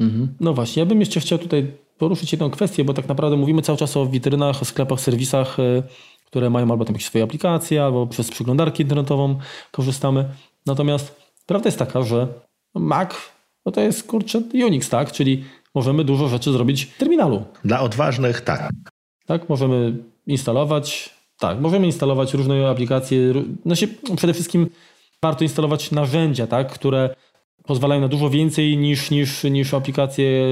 [0.00, 0.34] Mhm.
[0.40, 3.78] No właśnie, ja bym jeszcze chciał tutaj poruszyć jedną kwestię, bo tak naprawdę mówimy cały
[3.78, 5.82] czas o witrynach, o sklepach, serwisach y,
[6.34, 9.38] które mają albo tam jakieś swoje aplikacje, albo przez przeglądarkę internetową
[9.70, 10.24] korzystamy.
[10.66, 11.16] Natomiast
[11.46, 12.28] prawda jest taka, że
[12.74, 13.14] Mac
[13.66, 15.12] no to jest kurczę Unix, tak?
[15.12, 15.44] Czyli
[15.74, 17.44] możemy dużo rzeczy zrobić w terminalu.
[17.64, 18.70] Dla odważnych tak.
[19.26, 23.18] Tak, możemy instalować, tak, możemy instalować różne aplikacje.
[23.64, 24.70] No się, przede wszystkim
[25.22, 27.14] warto instalować narzędzia, tak, które
[27.64, 30.46] pozwalają na dużo więcej niż, niż, niż aplikacje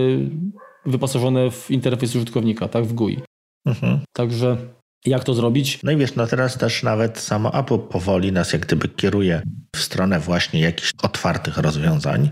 [0.86, 3.20] wyposażone w interfejs użytkownika, tak, w GUI.
[3.66, 4.00] Mhm.
[4.12, 4.56] Także
[5.06, 5.78] jak to zrobić?
[5.82, 9.42] No i wiesz, no teraz też nawet samo Apple powoli nas jak gdyby kieruje
[9.76, 12.30] w stronę właśnie jakichś otwartych rozwiązań,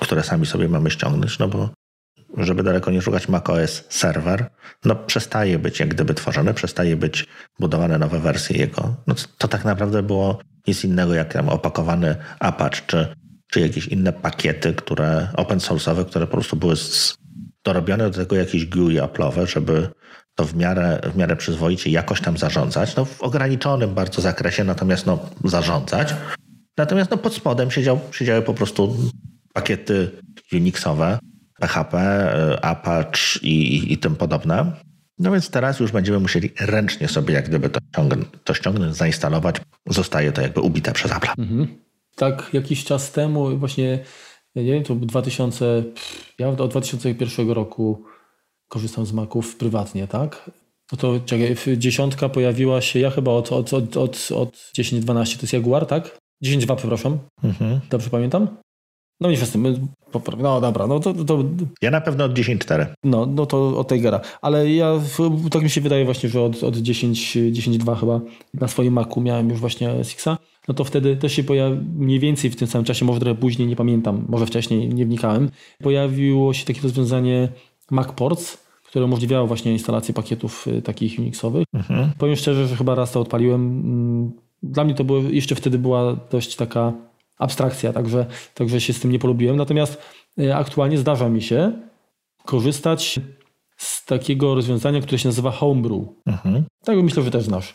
[0.00, 1.70] które sami sobie mamy ściągnąć, no bo
[2.36, 4.50] żeby daleko nie szukać macOS serwer,
[4.84, 7.26] no przestaje być jak gdyby tworzony, przestaje być
[7.60, 8.94] budowane nowe wersje jego.
[9.06, 13.14] No to tak naprawdę było nic innego jak tam opakowany Apache czy,
[13.50, 16.74] czy jakieś inne pakiety, które open source'owe, które po prostu były
[17.64, 19.88] dorobione do tego jakieś GUI Apple'owe, żeby
[20.36, 25.06] to w miarę, w miarę przyzwoicie jakoś tam zarządzać, no w ograniczonym bardzo zakresie, natomiast
[25.06, 26.14] no zarządzać.
[26.76, 28.96] Natomiast no pod spodem siedział, siedziały po prostu
[29.52, 30.10] pakiety
[30.52, 31.18] Unixowe,
[31.60, 31.98] PHP,
[32.62, 34.72] Apache i, i, i tym podobne.
[35.18, 37.80] No więc teraz już będziemy musieli ręcznie sobie jak gdyby to,
[38.44, 39.56] to ściągnąć, zainstalować.
[39.86, 41.28] Zostaje to jakby ubite przez Apple.
[41.38, 41.68] Mhm.
[42.16, 43.98] Tak, jakiś czas temu, właśnie,
[44.56, 45.82] nie wiem, to 2000,
[46.38, 48.04] ja od 2001 roku
[48.68, 50.50] korzystam z Maców prywatnie, tak?
[50.92, 55.42] No to czekaj, dziesiątka pojawiła się, ja chyba od, od, od, od, od 10-12, to
[55.42, 56.18] jest Jaguar, tak?
[56.44, 57.18] 10.2, przepraszam.
[57.44, 57.80] Mhm.
[57.90, 58.48] Dobrze pamiętam?
[59.20, 59.88] No nie jestem.
[60.38, 61.44] No dobra, no to, to...
[61.82, 62.86] Ja na pewno od 10.4.
[63.04, 64.20] No, no to od Tigera.
[64.42, 65.00] Ale ja,
[65.50, 68.20] tak mi się wydaje właśnie, że od, od 10, 10.2 chyba
[68.54, 70.38] na swoim Macu miałem już właśnie Sixa.
[70.68, 73.68] No to wtedy też się pojawił, mniej więcej w tym samym czasie, może trochę później,
[73.68, 75.50] nie pamiętam, może wcześniej, nie wnikałem,
[75.82, 77.48] pojawiło się takie rozwiązanie
[77.90, 81.64] MacPorts, które umożliwiało właśnie instalację pakietów y, takich Unixowych.
[81.74, 82.10] Mhm.
[82.18, 83.60] Powiem szczerze, że chyba raz to odpaliłem.
[83.60, 86.92] Mm, dla mnie to było, jeszcze wtedy była dość taka
[87.38, 89.56] abstrakcja, także, także się z tym nie polubiłem.
[89.56, 90.02] Natomiast
[90.40, 91.72] y, aktualnie zdarza mi się
[92.44, 93.20] korzystać
[93.76, 96.02] z takiego rozwiązania, które się nazywa Homebrew.
[96.26, 96.64] Mhm.
[96.84, 97.74] Tak myślę, że też znasz.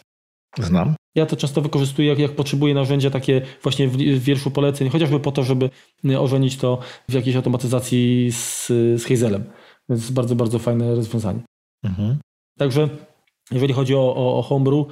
[0.59, 0.95] Znam.
[1.15, 5.19] Ja to często wykorzystuję, jak, jak potrzebuję narzędzia takie właśnie w, w wierszu poleceń, chociażby
[5.19, 5.69] po to, żeby
[6.05, 9.43] y, ożenić to w jakiejś automatyzacji z, z Hazelem.
[9.91, 11.39] Więc bardzo, bardzo fajne rozwiązanie.
[11.83, 12.17] Mhm.
[12.57, 12.89] Także
[13.51, 14.85] jeżeli chodzi o, o, o Homebrew,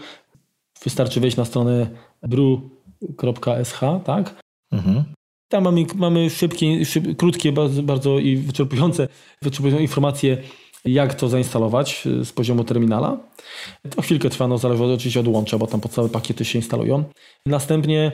[0.84, 1.88] wystarczy wejść na stronę
[2.22, 4.36] brew.sh, tak?
[4.72, 5.04] Mhm.
[5.52, 9.08] Tam mamy, mamy szybkie, szyb, krótkie, bardzo, bardzo i wyczerpujące,
[9.42, 10.38] wyczerpujące informacje,
[10.86, 13.18] jak to zainstalować y, z poziomu terminala.
[13.90, 17.04] To chwilkę trwa, no zależy oczywiście od łącza, bo tam podstawowe pakiety się instalują.
[17.46, 18.12] Następnie,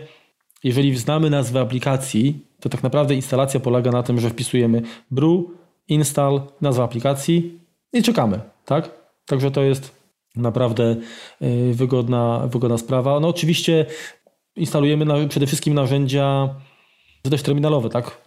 [0.63, 5.41] jeżeli znamy nazwę aplikacji, to tak naprawdę instalacja polega na tym, że wpisujemy brew
[5.87, 7.59] install, nazwa aplikacji
[7.93, 8.89] i czekamy, tak?
[9.25, 9.95] Także to jest
[10.35, 10.95] naprawdę
[11.41, 13.19] y, wygodna, wygodna sprawa.
[13.19, 13.85] No oczywiście
[14.55, 16.55] instalujemy przede wszystkim narzędzia
[17.25, 18.25] dość terminalowe, tak?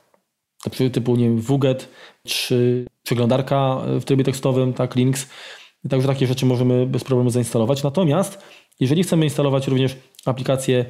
[0.92, 1.88] Typu nie wiem, WGET
[2.26, 5.28] czy przeglądarka w trybie tekstowym, tak, Links.
[5.88, 7.82] Także takie rzeczy możemy bez problemu zainstalować.
[7.82, 8.42] Natomiast
[8.80, 10.84] jeżeli chcemy instalować również aplikację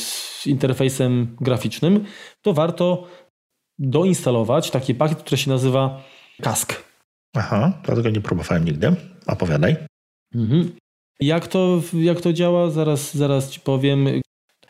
[0.00, 2.04] z interfejsem graficznym,
[2.42, 3.06] to warto
[3.78, 6.02] doinstalować taki pakiet, który się nazywa
[6.42, 6.84] Kask.
[7.36, 8.96] Aha, dlatego nie próbowałem nigdy.
[9.26, 9.76] Opowiadaj.
[10.34, 10.72] Mhm.
[11.20, 12.70] Jak, to, jak to działa?
[12.70, 14.08] Zaraz, zaraz Ci powiem.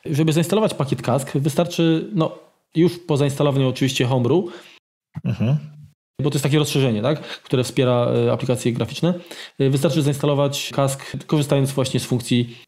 [0.04, 2.38] Żeby zainstalować pakiet Kask, wystarczy, no
[2.74, 4.44] już po zainstalowaniu oczywiście Homebrew,
[5.24, 5.58] mhm.
[6.20, 9.14] bo to jest takie rozszerzenie, tak, które wspiera e, aplikacje graficzne.
[9.58, 12.58] E, wystarczy zainstalować Kask, korzystając właśnie z funkcji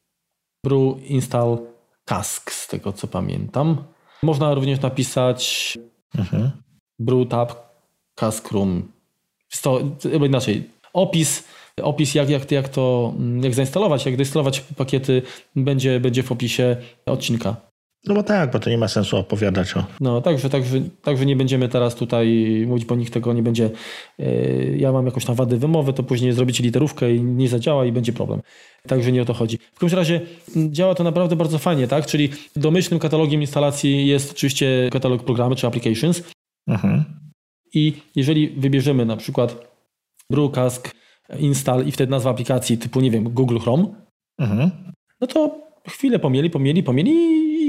[0.65, 1.59] brew install
[2.05, 3.85] Kask, z tego co pamiętam.
[4.23, 5.75] Można również napisać
[6.19, 6.51] mhm.
[6.99, 7.65] brew tab
[8.16, 8.83] Cask Room.
[9.62, 9.81] To,
[10.26, 11.44] inaczej, opis,
[11.83, 15.22] opis jak, jak, jak to, jak zainstalować, jak zainstalować pakiety
[15.57, 16.76] będzie, będzie w opisie
[17.07, 17.57] odcinka.
[18.07, 19.85] No bo tak, bo to nie ma sensu opowiadać o.
[20.00, 22.26] No, także, także, także nie będziemy teraz tutaj
[22.68, 23.70] mówić, bo nikt tego nie będzie.
[24.18, 27.92] Yy, ja mam jakąś tam wadę wymowy, to później zrobicie literówkę i nie zadziała i
[27.92, 28.42] będzie problem.
[28.88, 29.59] Także nie o to chodzi.
[29.74, 30.20] W każdym razie
[30.57, 32.07] działa to naprawdę bardzo fajnie, tak?
[32.07, 36.22] Czyli domyślnym katalogiem instalacji jest oczywiście katalog programy czy applications.
[36.66, 37.05] Mhm.
[37.74, 39.76] I jeżeli wybierzemy na przykład
[40.31, 40.94] Brewcask
[41.38, 43.85] install i wtedy nazwa aplikacji typu, nie wiem, Google Chrome,
[44.38, 44.70] mhm.
[45.20, 47.12] no to chwilę pomieli, pomieli, pomieli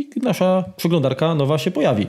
[0.01, 2.07] i nasza przeglądarka nowa się pojawi.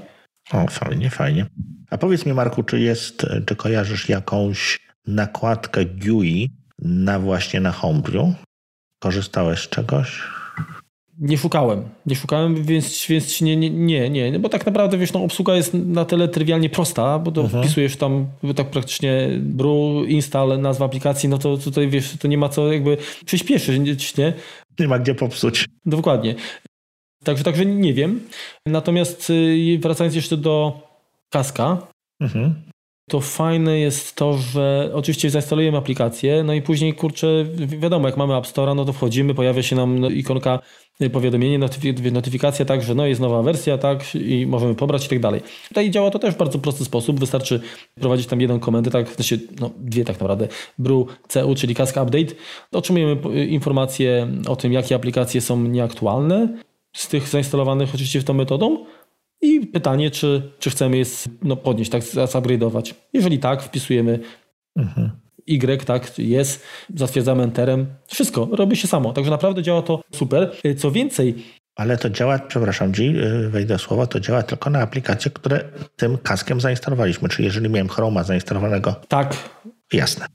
[0.53, 1.46] O, fajnie, fajnie.
[1.90, 8.27] A powiedz mi, Marku, czy jest, czy kojarzysz jakąś nakładkę GUI na właśnie na Homebrew?
[9.03, 10.22] Korzystałeś z czegoś?
[11.21, 15.23] Nie szukałem, nie szukałem, więc, więc nie, nie, nie, nie, bo tak naprawdę wiesz, no,
[15.23, 17.65] obsługa jest na tyle trywialnie prosta, bo to mhm.
[17.65, 18.27] wpisujesz tam
[18.57, 22.97] tak praktycznie brew, install, nazwa aplikacji, no to tutaj wiesz, to nie ma co jakby
[23.27, 24.33] przyspieszyć, nie?
[24.79, 25.67] Nie ma gdzie popsuć.
[25.87, 26.35] Dokładnie.
[27.25, 28.21] Także, także nie wiem.
[28.67, 30.81] Natomiast y, wracając jeszcze do
[31.31, 31.87] kaska,
[32.21, 32.69] mhm
[33.09, 38.37] to fajne jest to, że oczywiście zainstalujemy aplikację, no i później, kurczę, wiadomo, jak mamy
[38.37, 40.59] App Store, no to wchodzimy, pojawia się nam no, ikonka
[41.03, 41.68] y, powiadomienie,
[42.12, 45.40] notyfikacja, tak, że no jest nowa wersja, tak, i możemy pobrać i tak dalej.
[45.68, 47.61] Tutaj działa to też w bardzo prosty sposób, wystarczy
[47.94, 52.35] prowadzić tam jedną komendę, tak, znaczy, no dwie tak naprawdę, brew CU, czyli Kask Update,
[52.73, 56.49] otrzymujemy y, informacje o tym, jakie aplikacje są nieaktualne,
[56.92, 58.85] z tych zainstalowanych oczywiście w tą metodą,
[59.40, 61.05] i pytanie, czy, czy chcemy je
[61.42, 62.94] no, podnieść, tak, zupgrade'ować.
[63.12, 64.18] Jeżeli tak, wpisujemy
[64.77, 65.11] mhm.
[65.48, 67.87] Y, tak, jest, zatwierdzamy enterem.
[68.07, 69.12] Wszystko robi się samo.
[69.12, 70.53] Także naprawdę działa to super.
[70.77, 71.35] Co więcej,
[71.79, 75.64] ale to działa, przepraszam Ci, y, wejdę słowa, to działa tylko na aplikacje, które
[75.97, 77.28] tym kaskiem zainstalowaliśmy.
[77.28, 78.95] Czyli jeżeli miałem Chroma zainstalowanego.
[79.09, 79.36] Tak.
[79.93, 80.26] Jasne.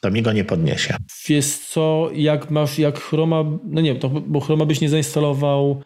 [0.00, 0.96] To mi go nie podniesie.
[1.28, 5.82] Wiesz co, jak masz, jak Chroma, no nie, to, bo Chroma byś nie zainstalował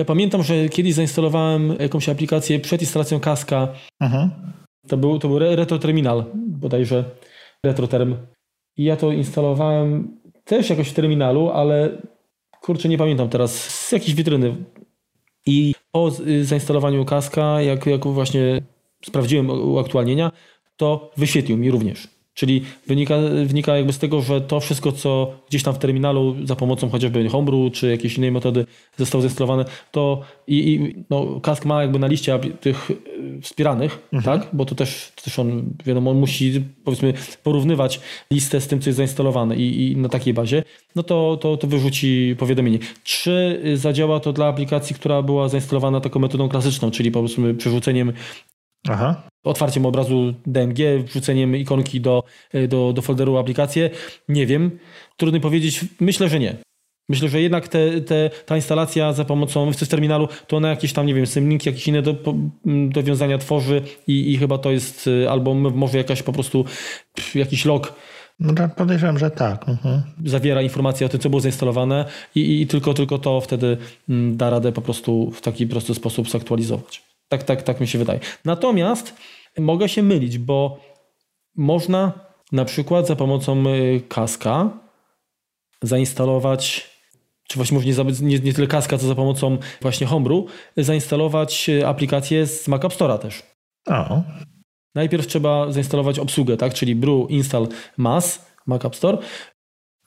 [0.00, 3.68] ja pamiętam, że kiedyś zainstalowałem jakąś aplikację przed instalacją Kaska.
[4.00, 4.30] Mhm.
[4.88, 7.04] To był, to był Retro Terminal, bodajże
[7.64, 8.16] RetroTerm.
[8.76, 12.02] i ja to instalowałem też jakoś w terminalu, ale
[12.60, 13.52] kurczę, nie pamiętam teraz,
[13.88, 14.56] z jakiejś witryny.
[15.46, 16.10] I po
[16.42, 18.62] zainstalowaniu kaska, jak, jak właśnie
[19.04, 20.32] sprawdziłem uaktualnienia,
[20.76, 22.08] to wyświetlił mi również.
[22.40, 23.14] Czyli wynika,
[23.44, 27.28] wynika jakby z tego, że to wszystko, co gdzieś tam w terminalu za pomocą chociażby
[27.28, 28.66] Homebrew czy jakiejś innej metody
[28.96, 34.40] zostało zainstalowane, to i, i no, Kask ma jakby na liście tych e, wspieranych, mhm.
[34.40, 34.50] tak?
[34.52, 38.00] Bo to też, też on, wiadomo, on musi powiedzmy porównywać
[38.32, 40.62] listę z tym, co jest zainstalowane i, i na takiej bazie,
[40.96, 42.78] no to, to, to wyrzuci powiadomienie.
[43.04, 48.12] Czy zadziała to dla aplikacji, która była zainstalowana taką metodą klasyczną, czyli powiedzmy przerzuceniem
[48.88, 49.29] Aha.
[49.44, 52.22] Otwarciem obrazu DMG, wrzuceniem ikonki do,
[52.68, 53.90] do, do folderu aplikacje.
[54.28, 54.78] Nie wiem.
[55.16, 55.80] Trudno powiedzieć.
[56.00, 56.56] Myślę, że nie.
[57.08, 61.06] Myślę, że jednak te, te, ta instalacja za pomocą z terminalu, to ona jakieś tam,
[61.06, 62.14] nie wiem, symlinki, jakieś inne do,
[62.88, 66.64] dowiązania tworzy i, i chyba to jest y, albo może jakaś po prostu
[67.34, 67.94] jakiś log
[68.40, 69.68] no tak, podejrzewam, że tak.
[69.68, 70.02] Mhm.
[70.24, 73.76] Zawiera informacje o tym, co było zainstalowane i, i, tylko, tylko to wtedy
[74.08, 77.09] mm, da radę po prostu w taki prosty sposób zaktualizować.
[77.30, 78.20] Tak, tak, tak mi się wydaje.
[78.44, 79.14] Natomiast
[79.58, 80.80] mogę się mylić, bo
[81.56, 82.12] można
[82.52, 84.70] na przykład za pomocą y, kaska
[85.82, 86.90] zainstalować,
[87.48, 90.44] czy właśnie może nie, nie, nie tyle kaska, co za pomocą właśnie Homebrew,
[90.76, 93.42] zainstalować y, aplikację z Mac App Store'a też.
[93.86, 94.22] O.
[94.94, 96.74] Najpierw trzeba zainstalować obsługę, tak?
[96.74, 99.18] czyli brew install mass Mac App Store.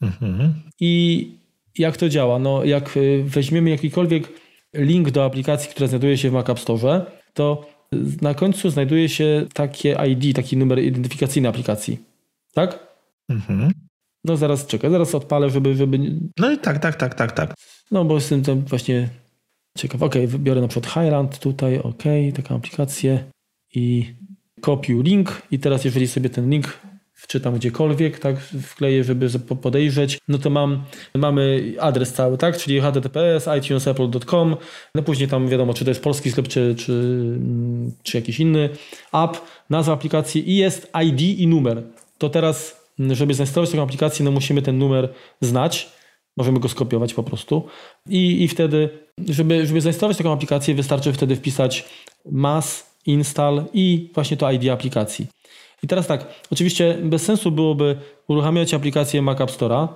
[0.01, 0.53] Mhm.
[0.79, 1.31] I
[1.77, 2.39] jak to działa?
[2.39, 4.42] No, jak y, weźmiemy jakikolwiek
[4.73, 7.65] link do aplikacji, która znajduje się w Mac App Store, to
[8.21, 11.99] na końcu znajduje się takie ID, taki numer identyfikacyjny aplikacji.
[12.53, 12.97] Tak?
[13.29, 13.71] Mhm.
[14.25, 15.99] No zaraz czekaj, zaraz odpalę, żeby, żeby...
[16.39, 17.53] No i tak, tak, tak, tak, tak.
[17.91, 19.09] No bo jestem tam właśnie
[19.77, 20.03] ciekaw.
[20.03, 22.03] Ok, wybiorę na przykład Highland tutaj, ok,
[22.35, 23.23] taką aplikację
[23.75, 24.13] i
[24.61, 26.79] kopiuj link i teraz jeżeli sobie ten link
[27.23, 29.29] wczytam gdziekolwiek, tak, wkleję, żeby
[29.61, 30.83] podejrzeć, no to mam,
[31.15, 34.55] mamy adres cały, tak, czyli https itunesapple.com,
[34.95, 37.17] no później tam wiadomo, czy to jest polski sklep, czy, czy,
[38.03, 38.69] czy jakiś inny
[39.13, 39.37] app,
[39.69, 41.83] nazwa aplikacji i jest ID i numer.
[42.17, 45.09] To teraz, żeby zainstalować taką aplikację, no musimy ten numer
[45.41, 45.89] znać,
[46.37, 47.63] możemy go skopiować po prostu
[48.09, 48.89] i, i wtedy,
[49.29, 51.85] żeby, żeby zainstalować taką aplikację, wystarczy wtedy wpisać
[52.31, 55.27] mass install i właśnie to ID aplikacji.
[55.83, 57.95] I teraz tak, oczywiście bez sensu byłoby
[58.27, 59.87] uruchamiać aplikację Mac App Store'a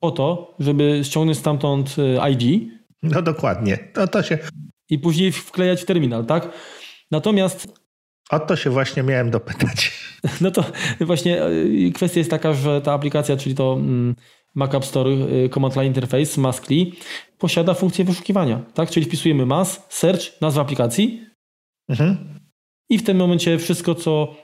[0.00, 2.62] po to, żeby ściągnąć stamtąd e, ID.
[3.02, 4.38] No dokładnie, to, to się...
[4.90, 6.48] I później wklejać w terminal, tak?
[7.10, 7.82] Natomiast...
[8.30, 9.90] O to się właśnie miałem dopytać.
[10.40, 10.64] No to
[11.00, 11.50] właśnie e,
[11.94, 14.14] kwestia jest taka, że ta aplikacja, czyli to mm,
[14.54, 16.86] Mac App Store e, Command Line Interface, Maskly,
[17.38, 18.90] posiada funkcję wyszukiwania, tak?
[18.90, 21.26] Czyli wpisujemy mas, search, nazwa aplikacji
[21.88, 22.38] mhm.
[22.88, 24.34] i w tym momencie wszystko, co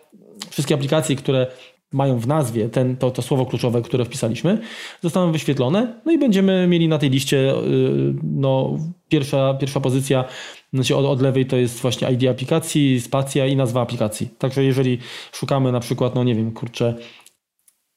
[0.50, 1.46] wszystkie aplikacje, które
[1.92, 4.58] mają w nazwie ten, to, to słowo kluczowe, które wpisaliśmy,
[5.02, 8.76] zostaną wyświetlone, no i będziemy mieli na tej liście y, no,
[9.08, 10.24] pierwsza, pierwsza pozycja,
[10.72, 14.28] znaczy od, od lewej to jest właśnie ID aplikacji, spacja i nazwa aplikacji.
[14.38, 14.98] Także jeżeli
[15.32, 16.94] szukamy na przykład, no nie wiem, kurczę,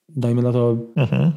[0.10, 1.32] dajmy na to mhm.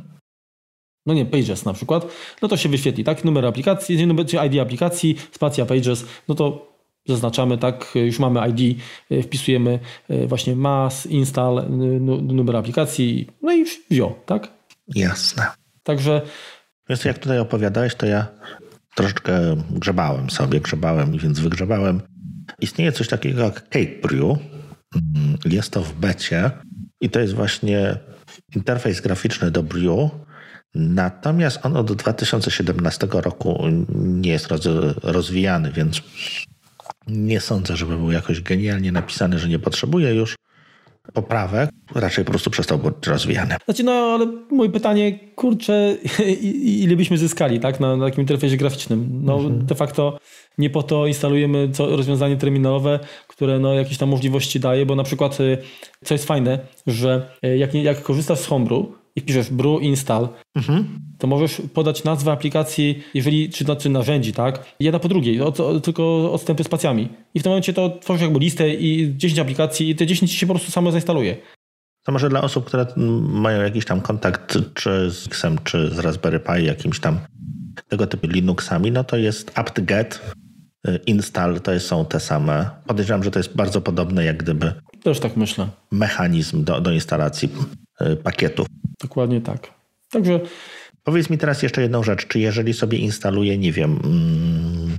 [1.07, 2.07] no nie, Pages na przykład,
[2.43, 3.25] no to się wyświetli, tak?
[3.25, 6.74] Numer aplikacji, numer, czy ID aplikacji, spacja Pages, no to
[7.07, 8.81] zaznaczamy, tak, już mamy ID,
[9.11, 9.79] e, wpisujemy
[10.09, 11.65] e, właśnie mass, install,
[12.23, 14.49] numer aplikacji, no i wziął, tak?
[14.95, 15.47] Jasne.
[15.83, 16.23] Także...
[16.89, 18.27] Więc jak tutaj opowiadałeś, to ja
[18.95, 22.01] troszeczkę grzebałem sobie, grzebałem, więc wygrzebałem.
[22.61, 24.23] Istnieje coś takiego jak Cake Brew.
[24.23, 26.51] Mm, jest to w becie
[27.01, 27.97] i to jest właśnie
[28.57, 30.11] interfejs graficzny do Brew,
[30.75, 34.49] Natomiast on od 2017 roku nie jest
[35.03, 36.03] rozwijany, więc
[37.07, 40.37] nie sądzę, żeby był jakoś genialnie napisany, że nie potrzebuje już
[41.13, 41.71] poprawek.
[41.95, 43.57] Raczej po prostu przestał być rozwijany.
[43.65, 45.97] Znaczy, no ale moje pytanie, kurczę,
[46.65, 49.21] ile byśmy zyskali tak, na, na takim interfejsie graficznym?
[49.23, 49.67] No mhm.
[49.67, 50.19] de facto
[50.59, 55.03] nie po to instalujemy co, rozwiązanie terminalowe, które no, jakieś tam możliwości daje, bo na
[55.03, 55.59] przykład, y,
[56.05, 58.87] co jest fajne, że y, jak, jak korzystasz z Homebrew,
[59.17, 61.01] i wpiszesz brew install, mhm.
[61.19, 64.65] to możesz podać nazwę aplikacji, jeżeli, czy, czy narzędzi, tak?
[64.81, 65.41] Jedna po drugiej,
[65.83, 67.09] tylko odstępy spacjami.
[67.35, 70.47] I w tym momencie to tworzysz jakby listę i 10 aplikacji i te 10 się
[70.47, 71.37] po prostu samo zainstaluje.
[72.05, 72.87] To może dla osób, które
[73.23, 77.19] mają jakiś tam kontakt czy z Xem, czy z Raspberry Pi, jakimś tam
[77.89, 80.19] tego typu Linuxami, no to jest apt-get,
[80.89, 82.71] y, install, to są te same.
[82.87, 84.73] Podejrzewam, że to jest bardzo podobne jak gdyby.
[85.03, 85.69] Też tak myślę.
[85.91, 87.49] Mechanizm do, do instalacji
[88.01, 88.67] y, pakietów.
[89.05, 89.71] Dokładnie tak.
[90.11, 90.41] Także.
[91.03, 92.27] Powiedz mi teraz jeszcze jedną rzecz.
[92.27, 94.99] Czy jeżeli sobie instaluję, nie wiem, mm,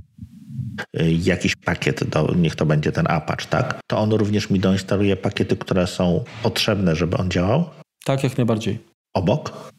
[1.24, 3.80] jakiś pakiet, do, niech to będzie ten Apache, tak?
[3.86, 7.70] To on również mi doinstaluje pakiety, które są potrzebne, żeby on działał?
[8.04, 8.78] Tak, jak najbardziej.
[9.14, 9.70] obok?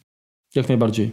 [0.56, 1.12] Jak najbardziej.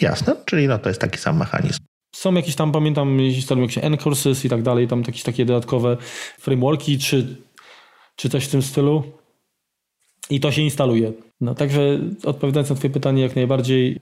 [0.00, 1.78] Jasne, czyli no to jest taki sam mechanizm.
[2.14, 5.96] Są jakieś tam, pamiętam, instalują jakieś N-courses i tak dalej, tam jakieś takie dodatkowe
[6.38, 7.36] frameworki, czy,
[8.16, 9.02] czy coś w tym stylu.
[10.30, 11.12] I to się instaluje.
[11.40, 14.00] No także odpowiadając na twoje pytanie, jak najbardziej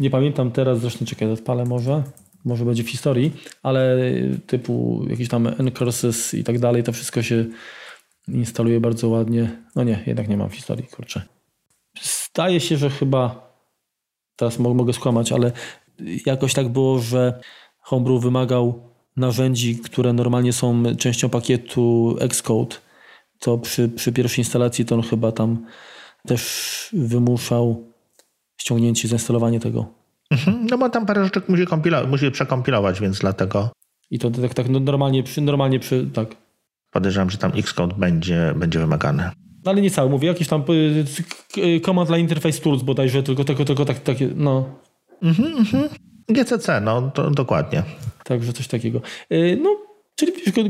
[0.00, 2.02] nie pamiętam teraz, zresztą czekaj, odpalę może,
[2.44, 3.32] może będzie w historii,
[3.62, 3.98] ale
[4.46, 7.44] typu jakieś tam N-courses i tak dalej, to wszystko się
[8.28, 9.62] instaluje bardzo ładnie.
[9.76, 11.22] No nie, jednak nie mam w historii, kurczę.
[12.02, 13.52] Zdaje się, że chyba
[14.36, 15.52] teraz mogę skłamać, ale
[16.26, 17.40] jakoś tak było, że
[17.78, 18.82] Homebrew wymagał
[19.16, 22.76] narzędzi, które normalnie są częścią pakietu Xcode,
[23.38, 25.66] to przy, przy pierwszej instalacji to on chyba tam
[26.26, 27.92] też wymuszał
[28.60, 29.86] ściągnięcie, zainstalowanie tego.
[30.30, 31.64] Mhm, no bo tam parę rzeczy musi,
[32.08, 33.70] musi przekompilować, więc dlatego.
[34.10, 36.36] I to tak, tak no normalnie, przy, normalnie przy, tak.
[36.90, 39.30] Podejrzewam, że tam Xcode będzie, będzie wymagany.
[39.64, 40.64] No ale nie cały, mówię, jakiś tam
[41.58, 44.80] y, command line interface tools bodajże, tylko, tylko, tylko tak, takie, no.
[45.22, 45.88] Mhm, mhm.
[46.28, 47.82] GCC, no to, dokładnie.
[48.24, 49.00] Także coś takiego.
[49.32, 49.76] Y, no,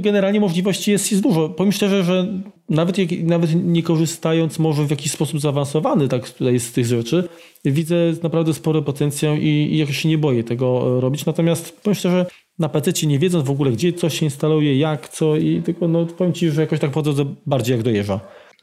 [0.01, 1.49] generalnie możliwości jest, jest dużo.
[1.49, 2.27] Powiem szczerze, że
[2.69, 7.29] nawet, jak, nawet nie korzystając może w jakiś sposób zaawansowany tak tutaj z tych rzeczy,
[7.65, 11.27] widzę naprawdę spory potencjał i, i jakoś się nie boję tego robić.
[11.27, 12.27] Natomiast powiem szczerze,
[12.59, 16.07] na PC nie wiedząc w ogóle, gdzie coś się instaluje, jak, co i tylko no,
[16.07, 18.21] powiem Ci, że jakoś tak podchodzę bardziej jak dojeżdża.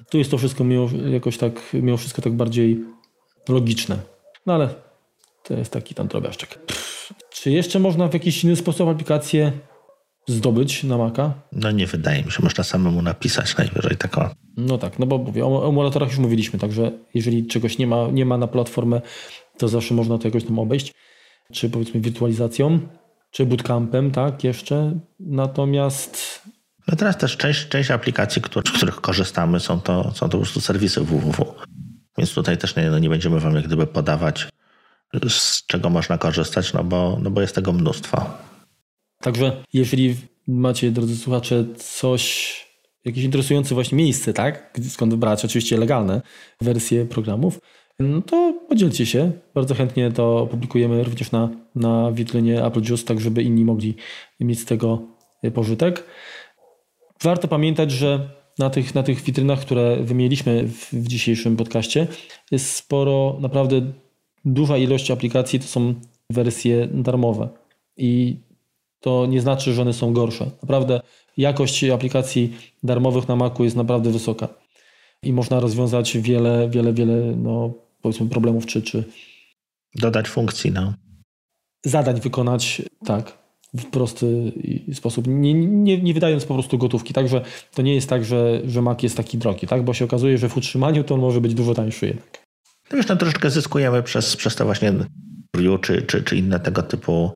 [0.09, 2.79] Tu jest to wszystko mimo, jakoś tak, mimo wszystko tak bardziej
[3.49, 3.99] logiczne.
[4.45, 4.69] No ale
[5.43, 6.59] to jest taki tam drobiażdżek.
[7.29, 9.51] Czy jeszcze można w jakiś inny sposób aplikację
[10.29, 11.33] zdobyć na Maca?
[11.51, 12.43] No nie wydaje mi się.
[12.43, 14.29] Można samemu napisać najwyżej taką.
[14.57, 18.25] No tak, no bo mówię, o emulatorach już mówiliśmy, także jeżeli czegoś nie ma, nie
[18.25, 19.01] ma na platformę,
[19.57, 20.93] to zawsze można to jakoś tam obejść.
[21.53, 22.79] Czy powiedzmy wirtualizacją,
[23.31, 24.99] czy bootcampem, tak, jeszcze.
[25.19, 26.41] Natomiast
[26.87, 30.61] no teraz też część, część aplikacji, z których korzystamy, są to, są to po prostu
[30.61, 31.55] serwisy www.
[32.17, 34.47] Więc tutaj też nie, no nie będziemy wam jak gdyby podawać,
[35.27, 38.29] z czego można korzystać, no bo, no bo jest tego mnóstwo.
[39.21, 40.15] Także jeżeli
[40.47, 42.53] macie, drodzy słuchacze, coś,
[43.05, 44.79] jakieś interesujące właśnie miejsce, tak?
[44.89, 46.21] Skąd wybrać oczywiście legalne
[46.61, 47.59] wersje programów,
[47.99, 49.31] no to podzielcie się.
[49.53, 53.95] Bardzo chętnie to publikujemy również na, na witrynie Apple Juice, tak żeby inni mogli
[54.39, 55.01] mieć z tego
[55.53, 56.03] pożytek.
[57.23, 62.07] Warto pamiętać, że na tych, na tych witrynach, które wymieniliśmy w, w dzisiejszym podcaście,
[62.51, 63.81] jest sporo, naprawdę
[64.45, 65.93] duża ilość aplikacji to są
[66.29, 67.49] wersje darmowe.
[67.97, 68.37] I
[68.99, 70.51] to nie znaczy, że one są gorsze.
[70.61, 71.01] Naprawdę
[71.37, 74.47] jakość aplikacji darmowych na Macu jest naprawdę wysoka.
[75.23, 79.03] I można rozwiązać wiele, wiele, wiele, no, powiedzmy, problemów, czy, czy.
[79.95, 80.93] Dodać funkcji, no.
[81.85, 83.39] Zadań wykonać, tak
[83.73, 84.51] w prosty
[84.93, 87.13] sposób, nie, nie, nie, wydając po prostu gotówki.
[87.13, 87.41] Także
[87.73, 89.83] to nie jest tak, że, że Mac jest taki drogi, tak?
[89.83, 92.45] bo się okazuje, że w utrzymaniu to on może być dużo tańszy jednak.
[92.91, 94.93] No wiesz, no troszeczkę zyskujemy przez, przez to właśnie
[95.55, 97.31] Vue czy, czy, czy inne tego typu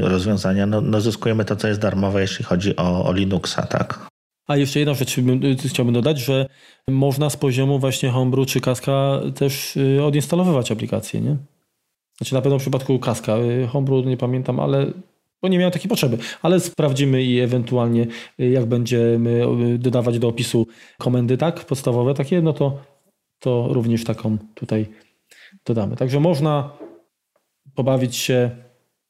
[0.00, 0.66] rozwiązania.
[0.66, 4.08] No, no zyskujemy to, co jest darmowe, jeśli chodzi o, o Linuxa, tak?
[4.46, 6.46] A jeszcze jedna rzecz y, chciałbym dodać, że
[6.88, 11.36] można z poziomu właśnie Homebrew czy Kaska też y, odinstalowywać aplikacje, nie?
[12.18, 13.36] Znaczy na pewno w przypadku Kaska,
[13.68, 14.92] Homebrew nie pamiętam, ale
[15.42, 18.06] bo nie miałem takiej potrzeby, ale sprawdzimy i ewentualnie
[18.40, 20.66] y, jak będziemy y, dodawać do opisu
[20.98, 22.78] komendy tak, podstawowe takie, no to,
[23.38, 24.86] to również taką tutaj
[25.64, 25.96] dodamy.
[25.96, 26.70] Także można
[27.74, 28.50] pobawić się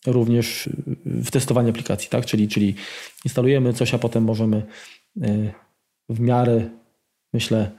[0.06, 0.72] również y,
[1.06, 2.26] w testowanie aplikacji, tak?
[2.26, 2.74] czyli, czyli
[3.24, 4.62] instalujemy coś, a potem możemy
[6.08, 6.68] w miarę,
[7.32, 7.70] myślę.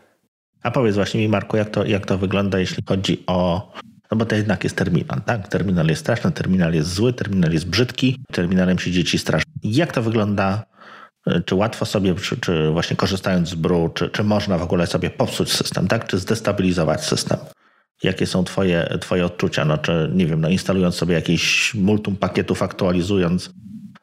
[0.64, 3.72] A powiedz właśnie mi, Marku, jak to, jak to wygląda, jeśli chodzi o
[4.12, 5.48] no bo to jednak jest terminal, tak?
[5.48, 9.52] Terminal jest straszny, terminal jest zły, terminal jest brzydki, terminalem się dzieci strasznie.
[9.64, 10.66] Jak to wygląda?
[11.46, 15.10] Czy łatwo sobie, czy, czy właśnie korzystając z BRU, czy, czy można w ogóle sobie
[15.10, 16.08] popsuć system, tak?
[16.08, 17.38] Czy zdestabilizować system?
[18.04, 19.66] Jakie są twoje, twoje odczucia?
[19.66, 23.54] No, czy, nie wiem, no, instalując sobie jakieś multum pakietów, aktualizując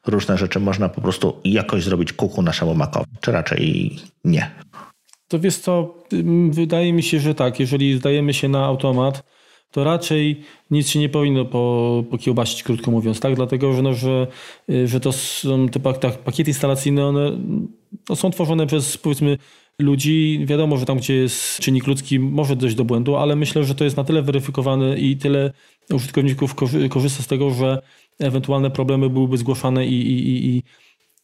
[0.07, 3.91] różne rzeczy, można po prostu jakoś zrobić kuku naszemu Macowi, czy raczej
[4.23, 4.51] nie?
[5.27, 5.95] To wiesz co,
[6.49, 7.59] wydaje mi się, że tak.
[7.59, 9.23] Jeżeli zdajemy się na automat,
[9.71, 10.41] to raczej
[10.71, 13.35] nic się nie powinno po, pokiełbasić, krótko mówiąc, tak?
[13.35, 14.27] Dlatego, że, no, że,
[14.69, 17.31] y, że to są te tak, pakiety instalacyjne, one
[18.09, 19.37] no, są tworzone przez powiedzmy
[19.81, 20.45] ludzi.
[20.45, 23.83] Wiadomo, że tam, gdzie jest czynnik ludzki, może dojść do błędu, ale myślę, że to
[23.83, 25.53] jest na tyle weryfikowane i tyle
[25.93, 26.55] użytkowników
[26.89, 27.81] korzysta z tego, że
[28.19, 30.63] ewentualne problemy byłyby zgłaszane i, i, i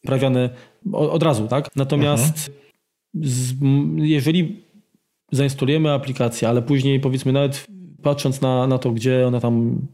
[0.02, 0.50] prawiane
[0.92, 1.76] od razu, tak?
[1.76, 2.52] Natomiast
[3.14, 3.54] z,
[3.96, 4.62] jeżeli
[5.32, 7.66] zainstalujemy aplikację, ale później powiedzmy nawet
[8.02, 9.86] patrząc na, na to, gdzie ona tam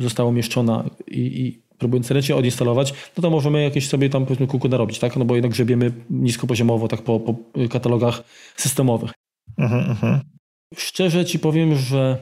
[0.00, 4.68] została umieszczona i, i próbując ręcznie odinstalować, no to możemy jakieś sobie tam powiedzmy kuku
[4.68, 5.16] narobić, tak?
[5.16, 7.34] No bo jednak grzebiemy niskopoziomowo, tak po, po
[7.70, 8.22] katalogach
[8.56, 9.10] systemowych.
[9.58, 10.20] Uh-huh, uh-huh.
[10.76, 12.18] Szczerze ci powiem, że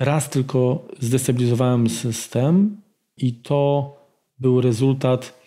[0.00, 2.80] raz tylko zdestabilizowałem system
[3.16, 3.92] i to
[4.38, 5.38] był rezultat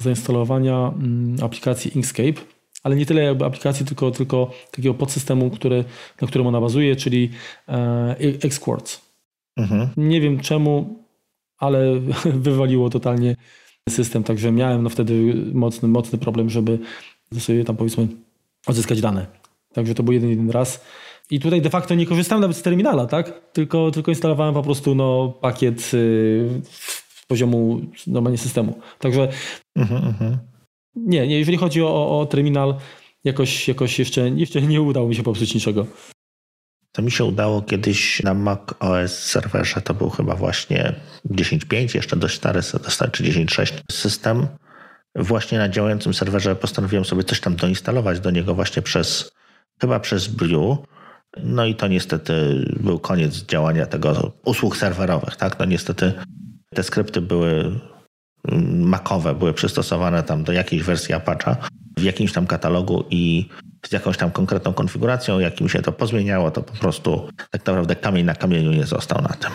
[0.00, 2.40] zainstalowania mm, aplikacji Inkscape,
[2.82, 5.84] ale nie tyle jakby aplikacji, tylko, tylko takiego podsystemu, który,
[6.20, 7.30] na którym ona bazuje, czyli
[7.68, 9.00] e, Xquartz.
[9.56, 9.88] Mhm.
[9.96, 11.04] Nie wiem czemu,
[11.58, 12.00] ale
[12.46, 13.36] wywaliło totalnie
[13.88, 16.78] system, także miałem no wtedy mocny, mocny problem, żeby
[17.38, 18.08] sobie tam powiedzmy
[18.66, 19.26] odzyskać dane.
[19.72, 20.84] Także to był jeden, jeden raz.
[21.30, 23.52] I tutaj de facto nie korzystałem nawet z terminala, tak?
[23.52, 25.96] Tylko, tylko instalowałem po prostu no, pakiet z
[27.26, 28.78] poziomu normalnie systemu.
[28.98, 29.28] Także
[29.76, 30.38] mhm, mhm.
[30.96, 32.74] nie, nie, jeżeli chodzi o, o terminal,
[33.24, 35.86] jakoś, jakoś jeszcze, jeszcze nie udało mi się popsuć niczego.
[36.96, 40.94] To mi się udało kiedyś na Mac OS serwerze, to był chyba właśnie
[41.30, 42.60] 10.5, jeszcze dość stary,
[43.12, 44.46] czy 10.6 system.
[45.14, 49.30] Właśnie na działającym serwerze postanowiłem sobie coś tam doinstalować do niego właśnie przez,
[49.80, 50.78] chyba przez Brew.
[51.42, 55.58] No i to niestety był koniec działania tego usług serwerowych, tak?
[55.58, 56.12] No niestety
[56.74, 57.80] te skrypty były
[58.48, 61.56] mm, makowe, były przystosowane tam do jakiejś wersji Apache
[61.98, 63.48] w jakimś tam katalogu i
[63.88, 67.96] z jakąś tam konkretną konfiguracją, jak im się to pozmieniało, to po prostu tak naprawdę
[67.96, 69.50] kamień na kamieniu nie został na tym.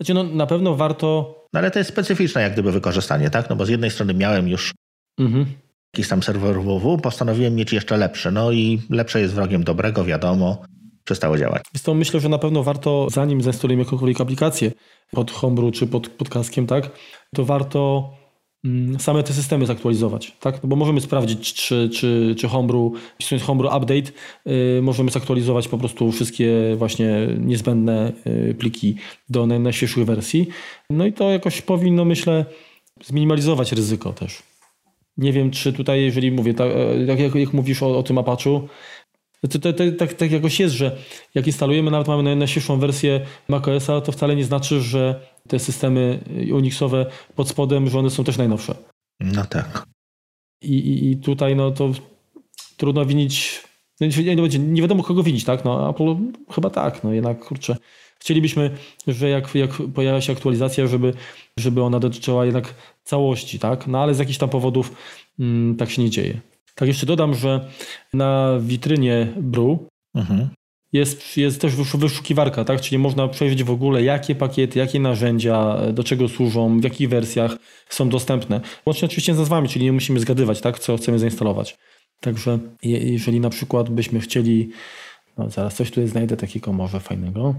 [0.00, 1.34] Znaczy, no na pewno warto.
[1.52, 3.50] No ale to jest specyficzne jak gdyby wykorzystanie, tak?
[3.50, 4.74] No bo z jednej strony miałem już
[5.20, 5.46] mhm.
[5.94, 8.32] jakiś tam serwer www, postanowiłem mieć jeszcze lepszy.
[8.32, 10.62] No i lepsze jest wrogiem dobrego, wiadomo,
[11.04, 11.62] przestało działać.
[11.74, 14.72] Więc to myślę, że na pewno warto, zanim zainstalujemy jakąkolwiek aplikację
[15.10, 16.90] pod Homebrew czy pod, pod kaskiem, tak,
[17.34, 18.10] to warto
[18.98, 20.62] same te systemy zaktualizować, tak?
[20.62, 24.12] No bo możemy sprawdzić, czy, czy, czy Homebrew, wpisując Homebrew Update,
[24.46, 28.94] yy, możemy zaktualizować po prostu wszystkie właśnie niezbędne yy, pliki
[29.28, 30.48] do najświeższych wersji.
[30.90, 32.44] No i to jakoś powinno, myślę,
[33.04, 34.42] zminimalizować ryzyko też.
[35.16, 36.72] Nie wiem, czy tutaj, jeżeli mówię, tak,
[37.06, 38.60] tak jak, jak mówisz o, o tym Apache'u,
[39.40, 40.96] to, to, to, tak, tak jakoś jest, że
[41.34, 47.06] jak instalujemy, nawet mamy najświeższą wersję macOSa, to wcale nie znaczy, że te systemy Unixowe
[47.34, 48.74] pod spodem, że one są też najnowsze.
[49.20, 49.86] No tak.
[50.62, 51.90] I, i, i tutaj no to
[52.76, 53.62] trudno winić,
[54.00, 55.64] no nie, nie, nie wiadomo kogo winić, tak?
[55.64, 56.16] No Apple
[56.50, 57.76] chyba tak, no jednak kurczę.
[58.18, 58.70] Chcielibyśmy,
[59.06, 61.14] że jak, jak pojawia się aktualizacja, żeby,
[61.58, 62.74] żeby ona dotyczyła jednak
[63.04, 63.86] całości, tak?
[63.86, 64.92] No ale z jakichś tam powodów
[65.38, 66.40] mm, tak się nie dzieje.
[66.78, 67.68] Tak jeszcze dodam, że
[68.12, 69.78] na witrynie Brew
[70.14, 70.48] mhm.
[70.92, 72.80] jest, jest też wyszukiwarka, tak?
[72.80, 77.56] czyli można przejrzeć w ogóle jakie pakiety, jakie narzędzia, do czego służą, w jakich wersjach
[77.88, 78.60] są dostępne.
[78.86, 80.78] Łącznie oczywiście z nazwami, czyli nie musimy zgadywać, tak?
[80.78, 81.78] co chcemy zainstalować.
[82.20, 84.70] Także jeżeli na przykład byśmy chcieli,
[85.38, 87.54] no zaraz coś tutaj znajdę takiego może fajnego.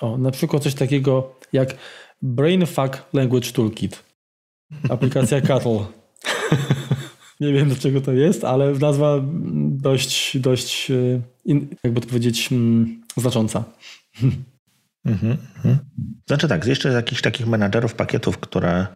[0.00, 1.76] O, na przykład coś takiego jak
[2.22, 4.02] Brainfuck Language Toolkit.
[4.90, 5.84] Aplikacja Cattle.
[7.40, 9.20] Nie wiem, do czego to jest, ale nazwa
[9.62, 11.20] dość, dość e,
[11.84, 13.64] jakby to powiedzieć, mm, znacząca.
[15.06, 15.78] Mhm, mhm.
[16.26, 18.86] Znaczy tak, jeszcze z jakichś takich menadżerów pakietów, które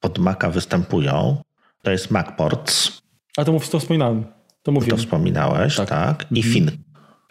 [0.00, 1.36] pod Maca występują,
[1.82, 3.02] to jest MacPorts.
[3.36, 4.24] A to, to wspominałem.
[4.62, 4.96] To mówiłem.
[4.96, 5.88] To wspominałeś, tak.
[5.88, 6.26] tak.
[6.30, 6.54] I mhm.
[6.54, 6.70] Fin.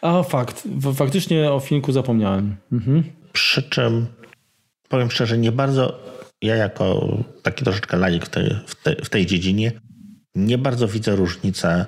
[0.01, 0.67] A fakt.
[0.95, 2.55] Faktycznie o Finku zapomniałem.
[2.71, 3.03] Mhm.
[3.33, 4.05] Przy czym,
[4.89, 5.99] powiem szczerze, nie bardzo
[6.41, 9.71] ja jako taki troszeczkę laik w tej, w tej, w tej dziedzinie
[10.35, 11.85] nie bardzo widzę różnicę,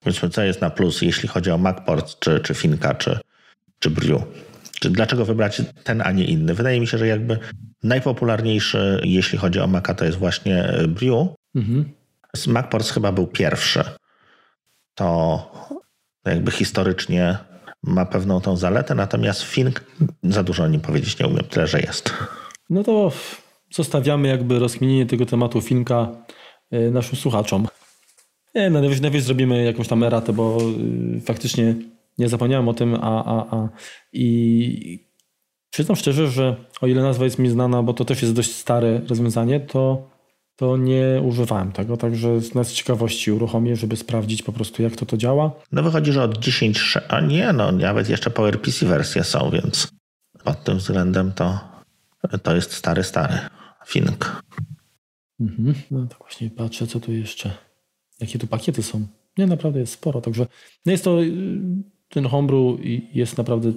[0.00, 3.18] powiedzmy, co jest na plus, jeśli chodzi o MacPort, czy, czy Finka, czy,
[3.78, 4.22] czy Brew.
[4.80, 6.54] Czy dlaczego wybrać ten, a nie inny?
[6.54, 7.38] Wydaje mi się, że jakby
[7.82, 11.28] najpopularniejszy, jeśli chodzi o Maca, to jest właśnie Brew.
[11.54, 11.92] Mhm.
[12.46, 13.84] MacPorts chyba był pierwszy.
[14.94, 15.50] To
[16.24, 17.38] jakby historycznie
[17.82, 19.84] ma pewną tą zaletę, natomiast Fink
[20.22, 22.12] za dużo o nim powiedzieć nie umiem, tyle, że jest.
[22.70, 23.12] No to
[23.72, 26.08] zostawiamy jakby rozkminienie tego tematu Finka
[26.70, 27.66] e, naszym słuchaczom.
[28.54, 30.58] Nie, no najwyżej, najwyżej zrobimy jakąś tam eratę, bo
[31.16, 31.74] y, faktycznie
[32.18, 33.68] nie zapomniałem o tym, a, a, a
[34.12, 35.08] i
[35.70, 39.00] przyznam szczerze, że o ile nazwa jest mi znana, bo to też jest dość stare
[39.08, 40.10] rozwiązanie, to,
[40.56, 45.16] to nie używałem tego, także z ciekawości uruchomię, żeby sprawdzić po prostu jak to to
[45.16, 45.52] działa.
[45.72, 49.92] No wychodzi, że od 10, a nie, no nawet jeszcze PowerPC wersje są, więc
[50.44, 51.58] pod tym względem to,
[52.42, 53.38] to jest stary, stary
[53.86, 54.42] Fink.
[55.40, 55.74] Mhm.
[55.90, 57.50] No tak właśnie patrzę, co tu jeszcze
[58.20, 59.06] jakie tu pakiety są.
[59.38, 60.20] Nie, naprawdę jest sporo.
[60.20, 60.46] Także
[60.86, 61.30] no jest to, y,
[62.08, 62.78] ten homebrew
[63.14, 63.72] jest naprawdę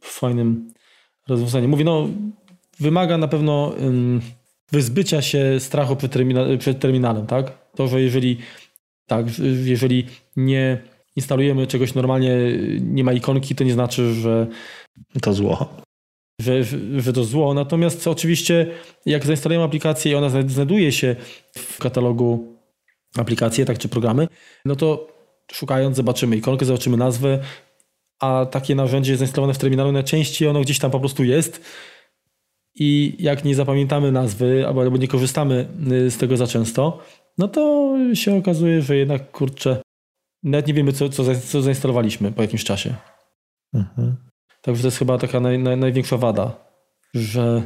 [0.00, 0.72] fajnym
[1.28, 1.70] rozwiązaniem.
[1.70, 2.08] Mówię, no
[2.80, 3.74] wymaga na pewno
[4.72, 7.70] wyzbycia się strachu przed, termina przed terminalem, tak?
[7.74, 8.38] To, że jeżeli
[9.06, 9.26] tak,
[9.64, 10.82] jeżeli nie
[11.16, 12.36] instalujemy czegoś normalnie,
[12.80, 14.46] nie ma ikonki, to nie znaczy, że
[15.22, 15.68] to zło.
[16.40, 16.64] Że,
[16.98, 17.54] że to zło.
[17.54, 18.66] Natomiast oczywiście,
[19.06, 21.16] jak zainstalujemy aplikację i ona znajduje się
[21.58, 22.55] w katalogu
[23.20, 24.28] aplikacje, tak czy programy,
[24.64, 25.08] no to
[25.52, 27.38] szukając zobaczymy ikonkę, zobaczymy nazwę,
[28.20, 31.60] a takie narzędzie jest zainstalowane w terminalu, najczęściej ono gdzieś tam po prostu jest
[32.74, 36.98] i jak nie zapamiętamy nazwy albo, albo nie korzystamy y, z tego za często,
[37.38, 39.82] no to się okazuje, że jednak kurczę,
[40.42, 42.94] nawet nie wiemy, co, co, co zainstalowaliśmy po jakimś czasie.
[43.74, 44.16] Mhm.
[44.62, 46.68] Także to jest chyba taka naj, naj, największa wada,
[47.14, 47.62] że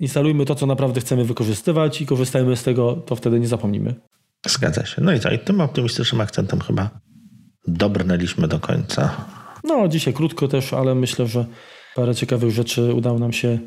[0.00, 3.94] instalujmy to, co naprawdę chcemy wykorzystywać i korzystajmy z tego, to wtedy nie zapomnimy.
[4.46, 5.02] Zgadza się.
[5.02, 6.90] No i, tak, tym optymistycznym akcentem chyba
[7.68, 9.26] dobrnęliśmy do końca.
[9.64, 11.46] No, dzisiaj krótko też, ale myślę, że
[11.94, 13.58] parę ciekawych rzeczy udało nam się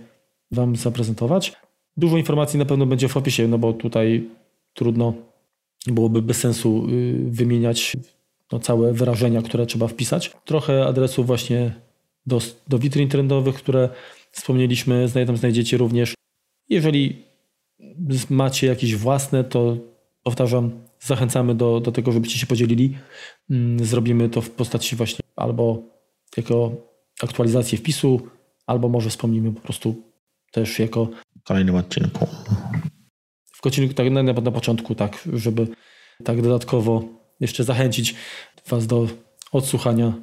[0.51, 1.53] Wam zaprezentować.
[1.97, 4.30] Dużo informacji na pewno będzie w opisie, no bo tutaj
[4.73, 5.13] trudno
[5.88, 7.97] byłoby bez sensu y, wymieniać
[8.51, 10.32] no, całe wyrażenia, które trzeba wpisać.
[10.45, 11.73] Trochę adresów właśnie
[12.26, 13.89] do, do witryn trendowych, które
[14.32, 16.13] wspomnieliśmy, tam znajdziecie również.
[16.69, 17.23] Jeżeli
[18.30, 19.78] macie jakieś własne, to
[20.26, 22.97] powtarzam, zachęcamy do, do tego, żebyście się podzielili.
[23.49, 25.84] Mm, zrobimy to w postaci właśnie albo
[26.38, 26.71] jako
[27.23, 28.21] aktualizację wpisu,
[28.67, 29.95] albo może wspomnimy po prostu
[30.51, 31.07] też jako.
[31.39, 32.28] W kolejnym odcinku.
[33.53, 35.67] W odcinku tak na, na początku, tak, żeby
[36.23, 37.03] tak dodatkowo
[37.39, 38.15] jeszcze zachęcić
[38.69, 39.07] Was do
[39.51, 40.13] odsłuchania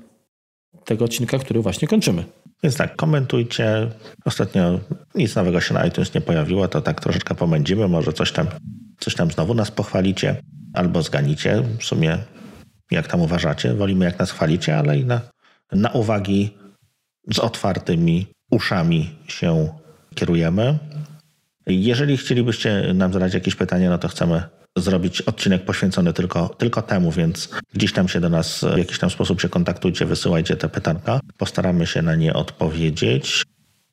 [0.84, 2.24] tego odcinka, który właśnie kończymy.
[2.62, 3.90] Więc tak, komentujcie.
[4.24, 4.80] Ostatnio
[5.14, 8.46] nic nowego się na iTunes nie pojawiło, to tak troszeczkę pomędzimy, może coś tam,
[8.98, 10.36] coś tam znowu nas pochwalicie
[10.74, 11.62] albo zganicie.
[11.78, 12.18] W sumie
[12.90, 15.20] jak tam uważacie, wolimy jak nas chwalicie, ale i na,
[15.72, 16.50] na uwagi
[17.34, 19.68] z otwartymi uszami się
[20.14, 20.78] kierujemy.
[21.66, 24.42] Jeżeli chcielibyście nam zadać jakieś pytania, no to chcemy
[24.76, 29.10] zrobić odcinek poświęcony tylko, tylko temu, więc gdzieś tam się do nas w jakiś tam
[29.10, 31.20] sposób się kontaktujcie, wysyłajcie te pytanka.
[31.38, 33.42] Postaramy się na nie odpowiedzieć.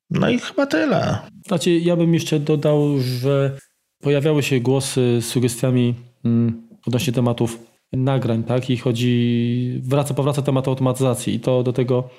[0.10, 1.18] No i chyba tyle.
[1.48, 3.58] Znaczy, ja bym jeszcze dodał, że
[4.02, 7.60] pojawiały się głosy z sugestiami mm, odnośnie tematów
[7.94, 8.70] nagrań, tak?
[8.70, 12.10] I chodzi, wraca, powraca temat automatyzacji i to do tego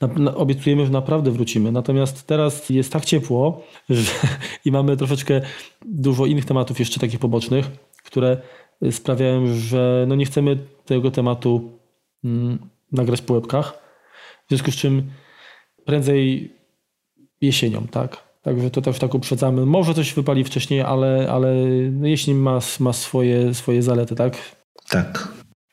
[0.00, 1.72] na, na, obiecujemy, że naprawdę wrócimy.
[1.72, 4.12] Natomiast teraz jest tak ciepło że,
[4.64, 5.40] i mamy troszeczkę
[5.84, 7.70] dużo innych tematów jeszcze takich pobocznych,
[8.14, 8.36] które
[8.90, 11.78] sprawiają, że no nie chcemy tego tematu
[12.24, 12.58] mm,
[12.92, 13.78] nagrać po łebkach.
[14.46, 15.10] W związku z czym
[15.84, 16.52] prędzej
[17.40, 18.24] jesienią, tak?
[18.42, 19.66] Także to też tak uprzedzamy.
[19.66, 21.54] Może coś wypali wcześniej, ale, ale
[21.92, 24.56] no jesień ma, ma swoje, swoje zalety, tak?
[24.88, 25.28] Tak.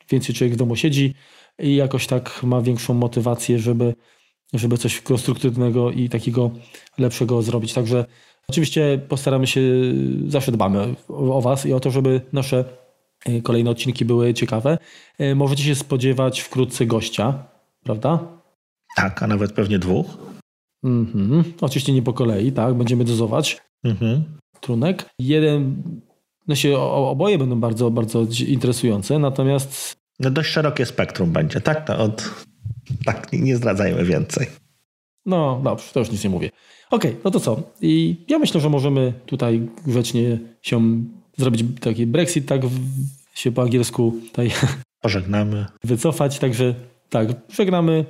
[0.10, 1.14] Więcej człowiek w domu siedzi
[1.60, 3.94] i jakoś tak ma większą motywację, żeby,
[4.54, 6.52] żeby coś konstruktywnego i takiego
[6.98, 7.74] lepszego zrobić.
[7.74, 8.06] Także
[8.50, 9.62] oczywiście postaramy się,
[10.28, 12.66] zawsze dbamy o, o Was i o to, żeby nasze
[13.26, 14.78] e, kolejne odcinki były ciekawe.
[15.20, 17.44] E, możecie się spodziewać wkrótce gościa,
[17.84, 18.20] prawda?
[18.96, 20.18] Tak, a nawet pewnie dwóch.
[20.84, 21.44] Mhm.
[21.62, 22.74] Oczywiście nie po kolei, tak?
[22.74, 23.62] Będziemy dozować.
[23.84, 24.24] Mhm.
[24.62, 25.06] Trunek.
[25.20, 25.84] Jeden,
[26.48, 29.96] no się oboje będą bardzo, bardzo interesujące, natomiast.
[30.20, 31.88] No dość szerokie spektrum będzie, tak?
[31.88, 32.46] No od,
[33.06, 34.48] tak, nie zdradzajmy więcej.
[35.26, 36.50] No dobrze, to już nic nie mówię.
[36.92, 37.62] Okej, okay, no to co?
[37.82, 41.04] I ja myślę, że możemy tutaj grzecznie się
[41.38, 42.62] zrobić taki Brexit, tak
[43.34, 44.52] się po angielsku tutaj
[45.02, 45.66] pożegnamy.
[45.84, 46.76] Wycofać, także
[47.10, 48.06] tak, żegnamy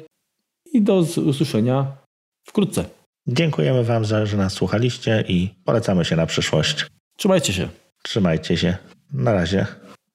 [0.74, 1.97] i do usłyszenia
[2.43, 2.86] wkrótce.
[3.28, 6.88] Dziękujemy Wam, za, że nas słuchaliście i polecamy się na przyszłość.
[7.18, 7.70] Trzymajcie się.
[8.03, 8.78] Trzymajcie się.
[9.14, 9.66] Na razie.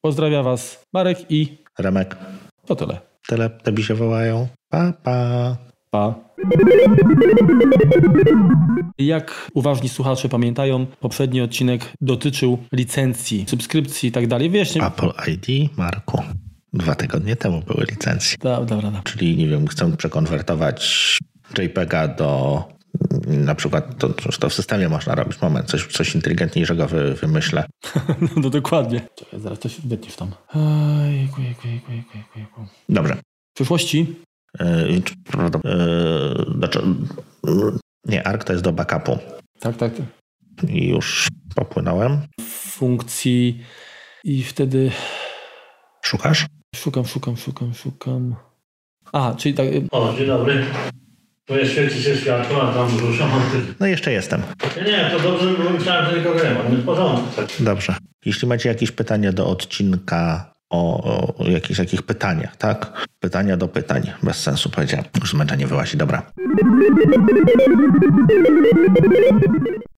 [0.01, 2.17] Pozdrawiam Was Marek i Remek.
[2.67, 3.01] To tyle.
[3.29, 4.49] Tyle, tebi się wołają.
[4.71, 5.57] Pa, pa.
[5.97, 6.15] Pa.
[8.99, 14.51] Jak uważni słuchacze pamiętają, poprzedni odcinek dotyczył licencji, subskrypcji i tak dalej.
[14.51, 14.87] Wyjaśnię.
[14.87, 16.23] Apple ID, Marku.
[16.73, 18.37] Dwa tygodnie temu były licencje.
[18.43, 19.03] Dobra, dobra.
[19.05, 21.19] Czyli, nie wiem, chcę przekonwertować
[21.59, 22.63] JPEGa do
[23.27, 24.09] na przykład to,
[24.41, 25.43] to w systemie można robić.
[25.43, 27.65] Moment, coś, coś inteligentniejszego wy, wymyślę.
[28.21, 29.01] no, no dokładnie.
[29.15, 30.31] Czekaj, zaraz coś wytniesz tam.
[31.13, 32.67] Jejku, jejku, jejku, jejku, jejku.
[32.89, 33.17] Dobrze.
[33.51, 34.26] W przyszłości?
[34.61, 35.03] Yy,
[36.57, 36.83] znaczy,
[38.05, 39.19] nie, ARC to jest do backupu.
[39.61, 39.93] Tak, tak.
[39.97, 40.71] tak.
[40.71, 42.21] I już popłynąłem.
[42.71, 43.63] Funkcji
[44.25, 44.91] i wtedy...
[46.03, 46.47] Szukasz?
[46.77, 48.37] Szukam, szukam, szukam, szukam.
[49.13, 49.67] A, czyli tak...
[49.91, 50.65] O, dzień dobry.
[51.45, 53.31] Tu świeci się światło, a tam ruszam.
[53.81, 54.43] No jeszcze jestem.
[54.77, 56.63] Nie, nie, to dobrze, bo myślałem, że nikogo nie ma.
[56.71, 57.43] Nie w porządku.
[57.61, 57.97] Dobrze.
[58.25, 63.07] Jeśli macie jakieś pytania do odcinka o, o jakichś takich pytaniach, tak?
[63.21, 64.13] Pytania do pytań.
[64.23, 65.07] Bez sensu powiedziałem.
[65.21, 65.97] Już zmęczenie wyłazi.
[65.97, 66.23] Dobra.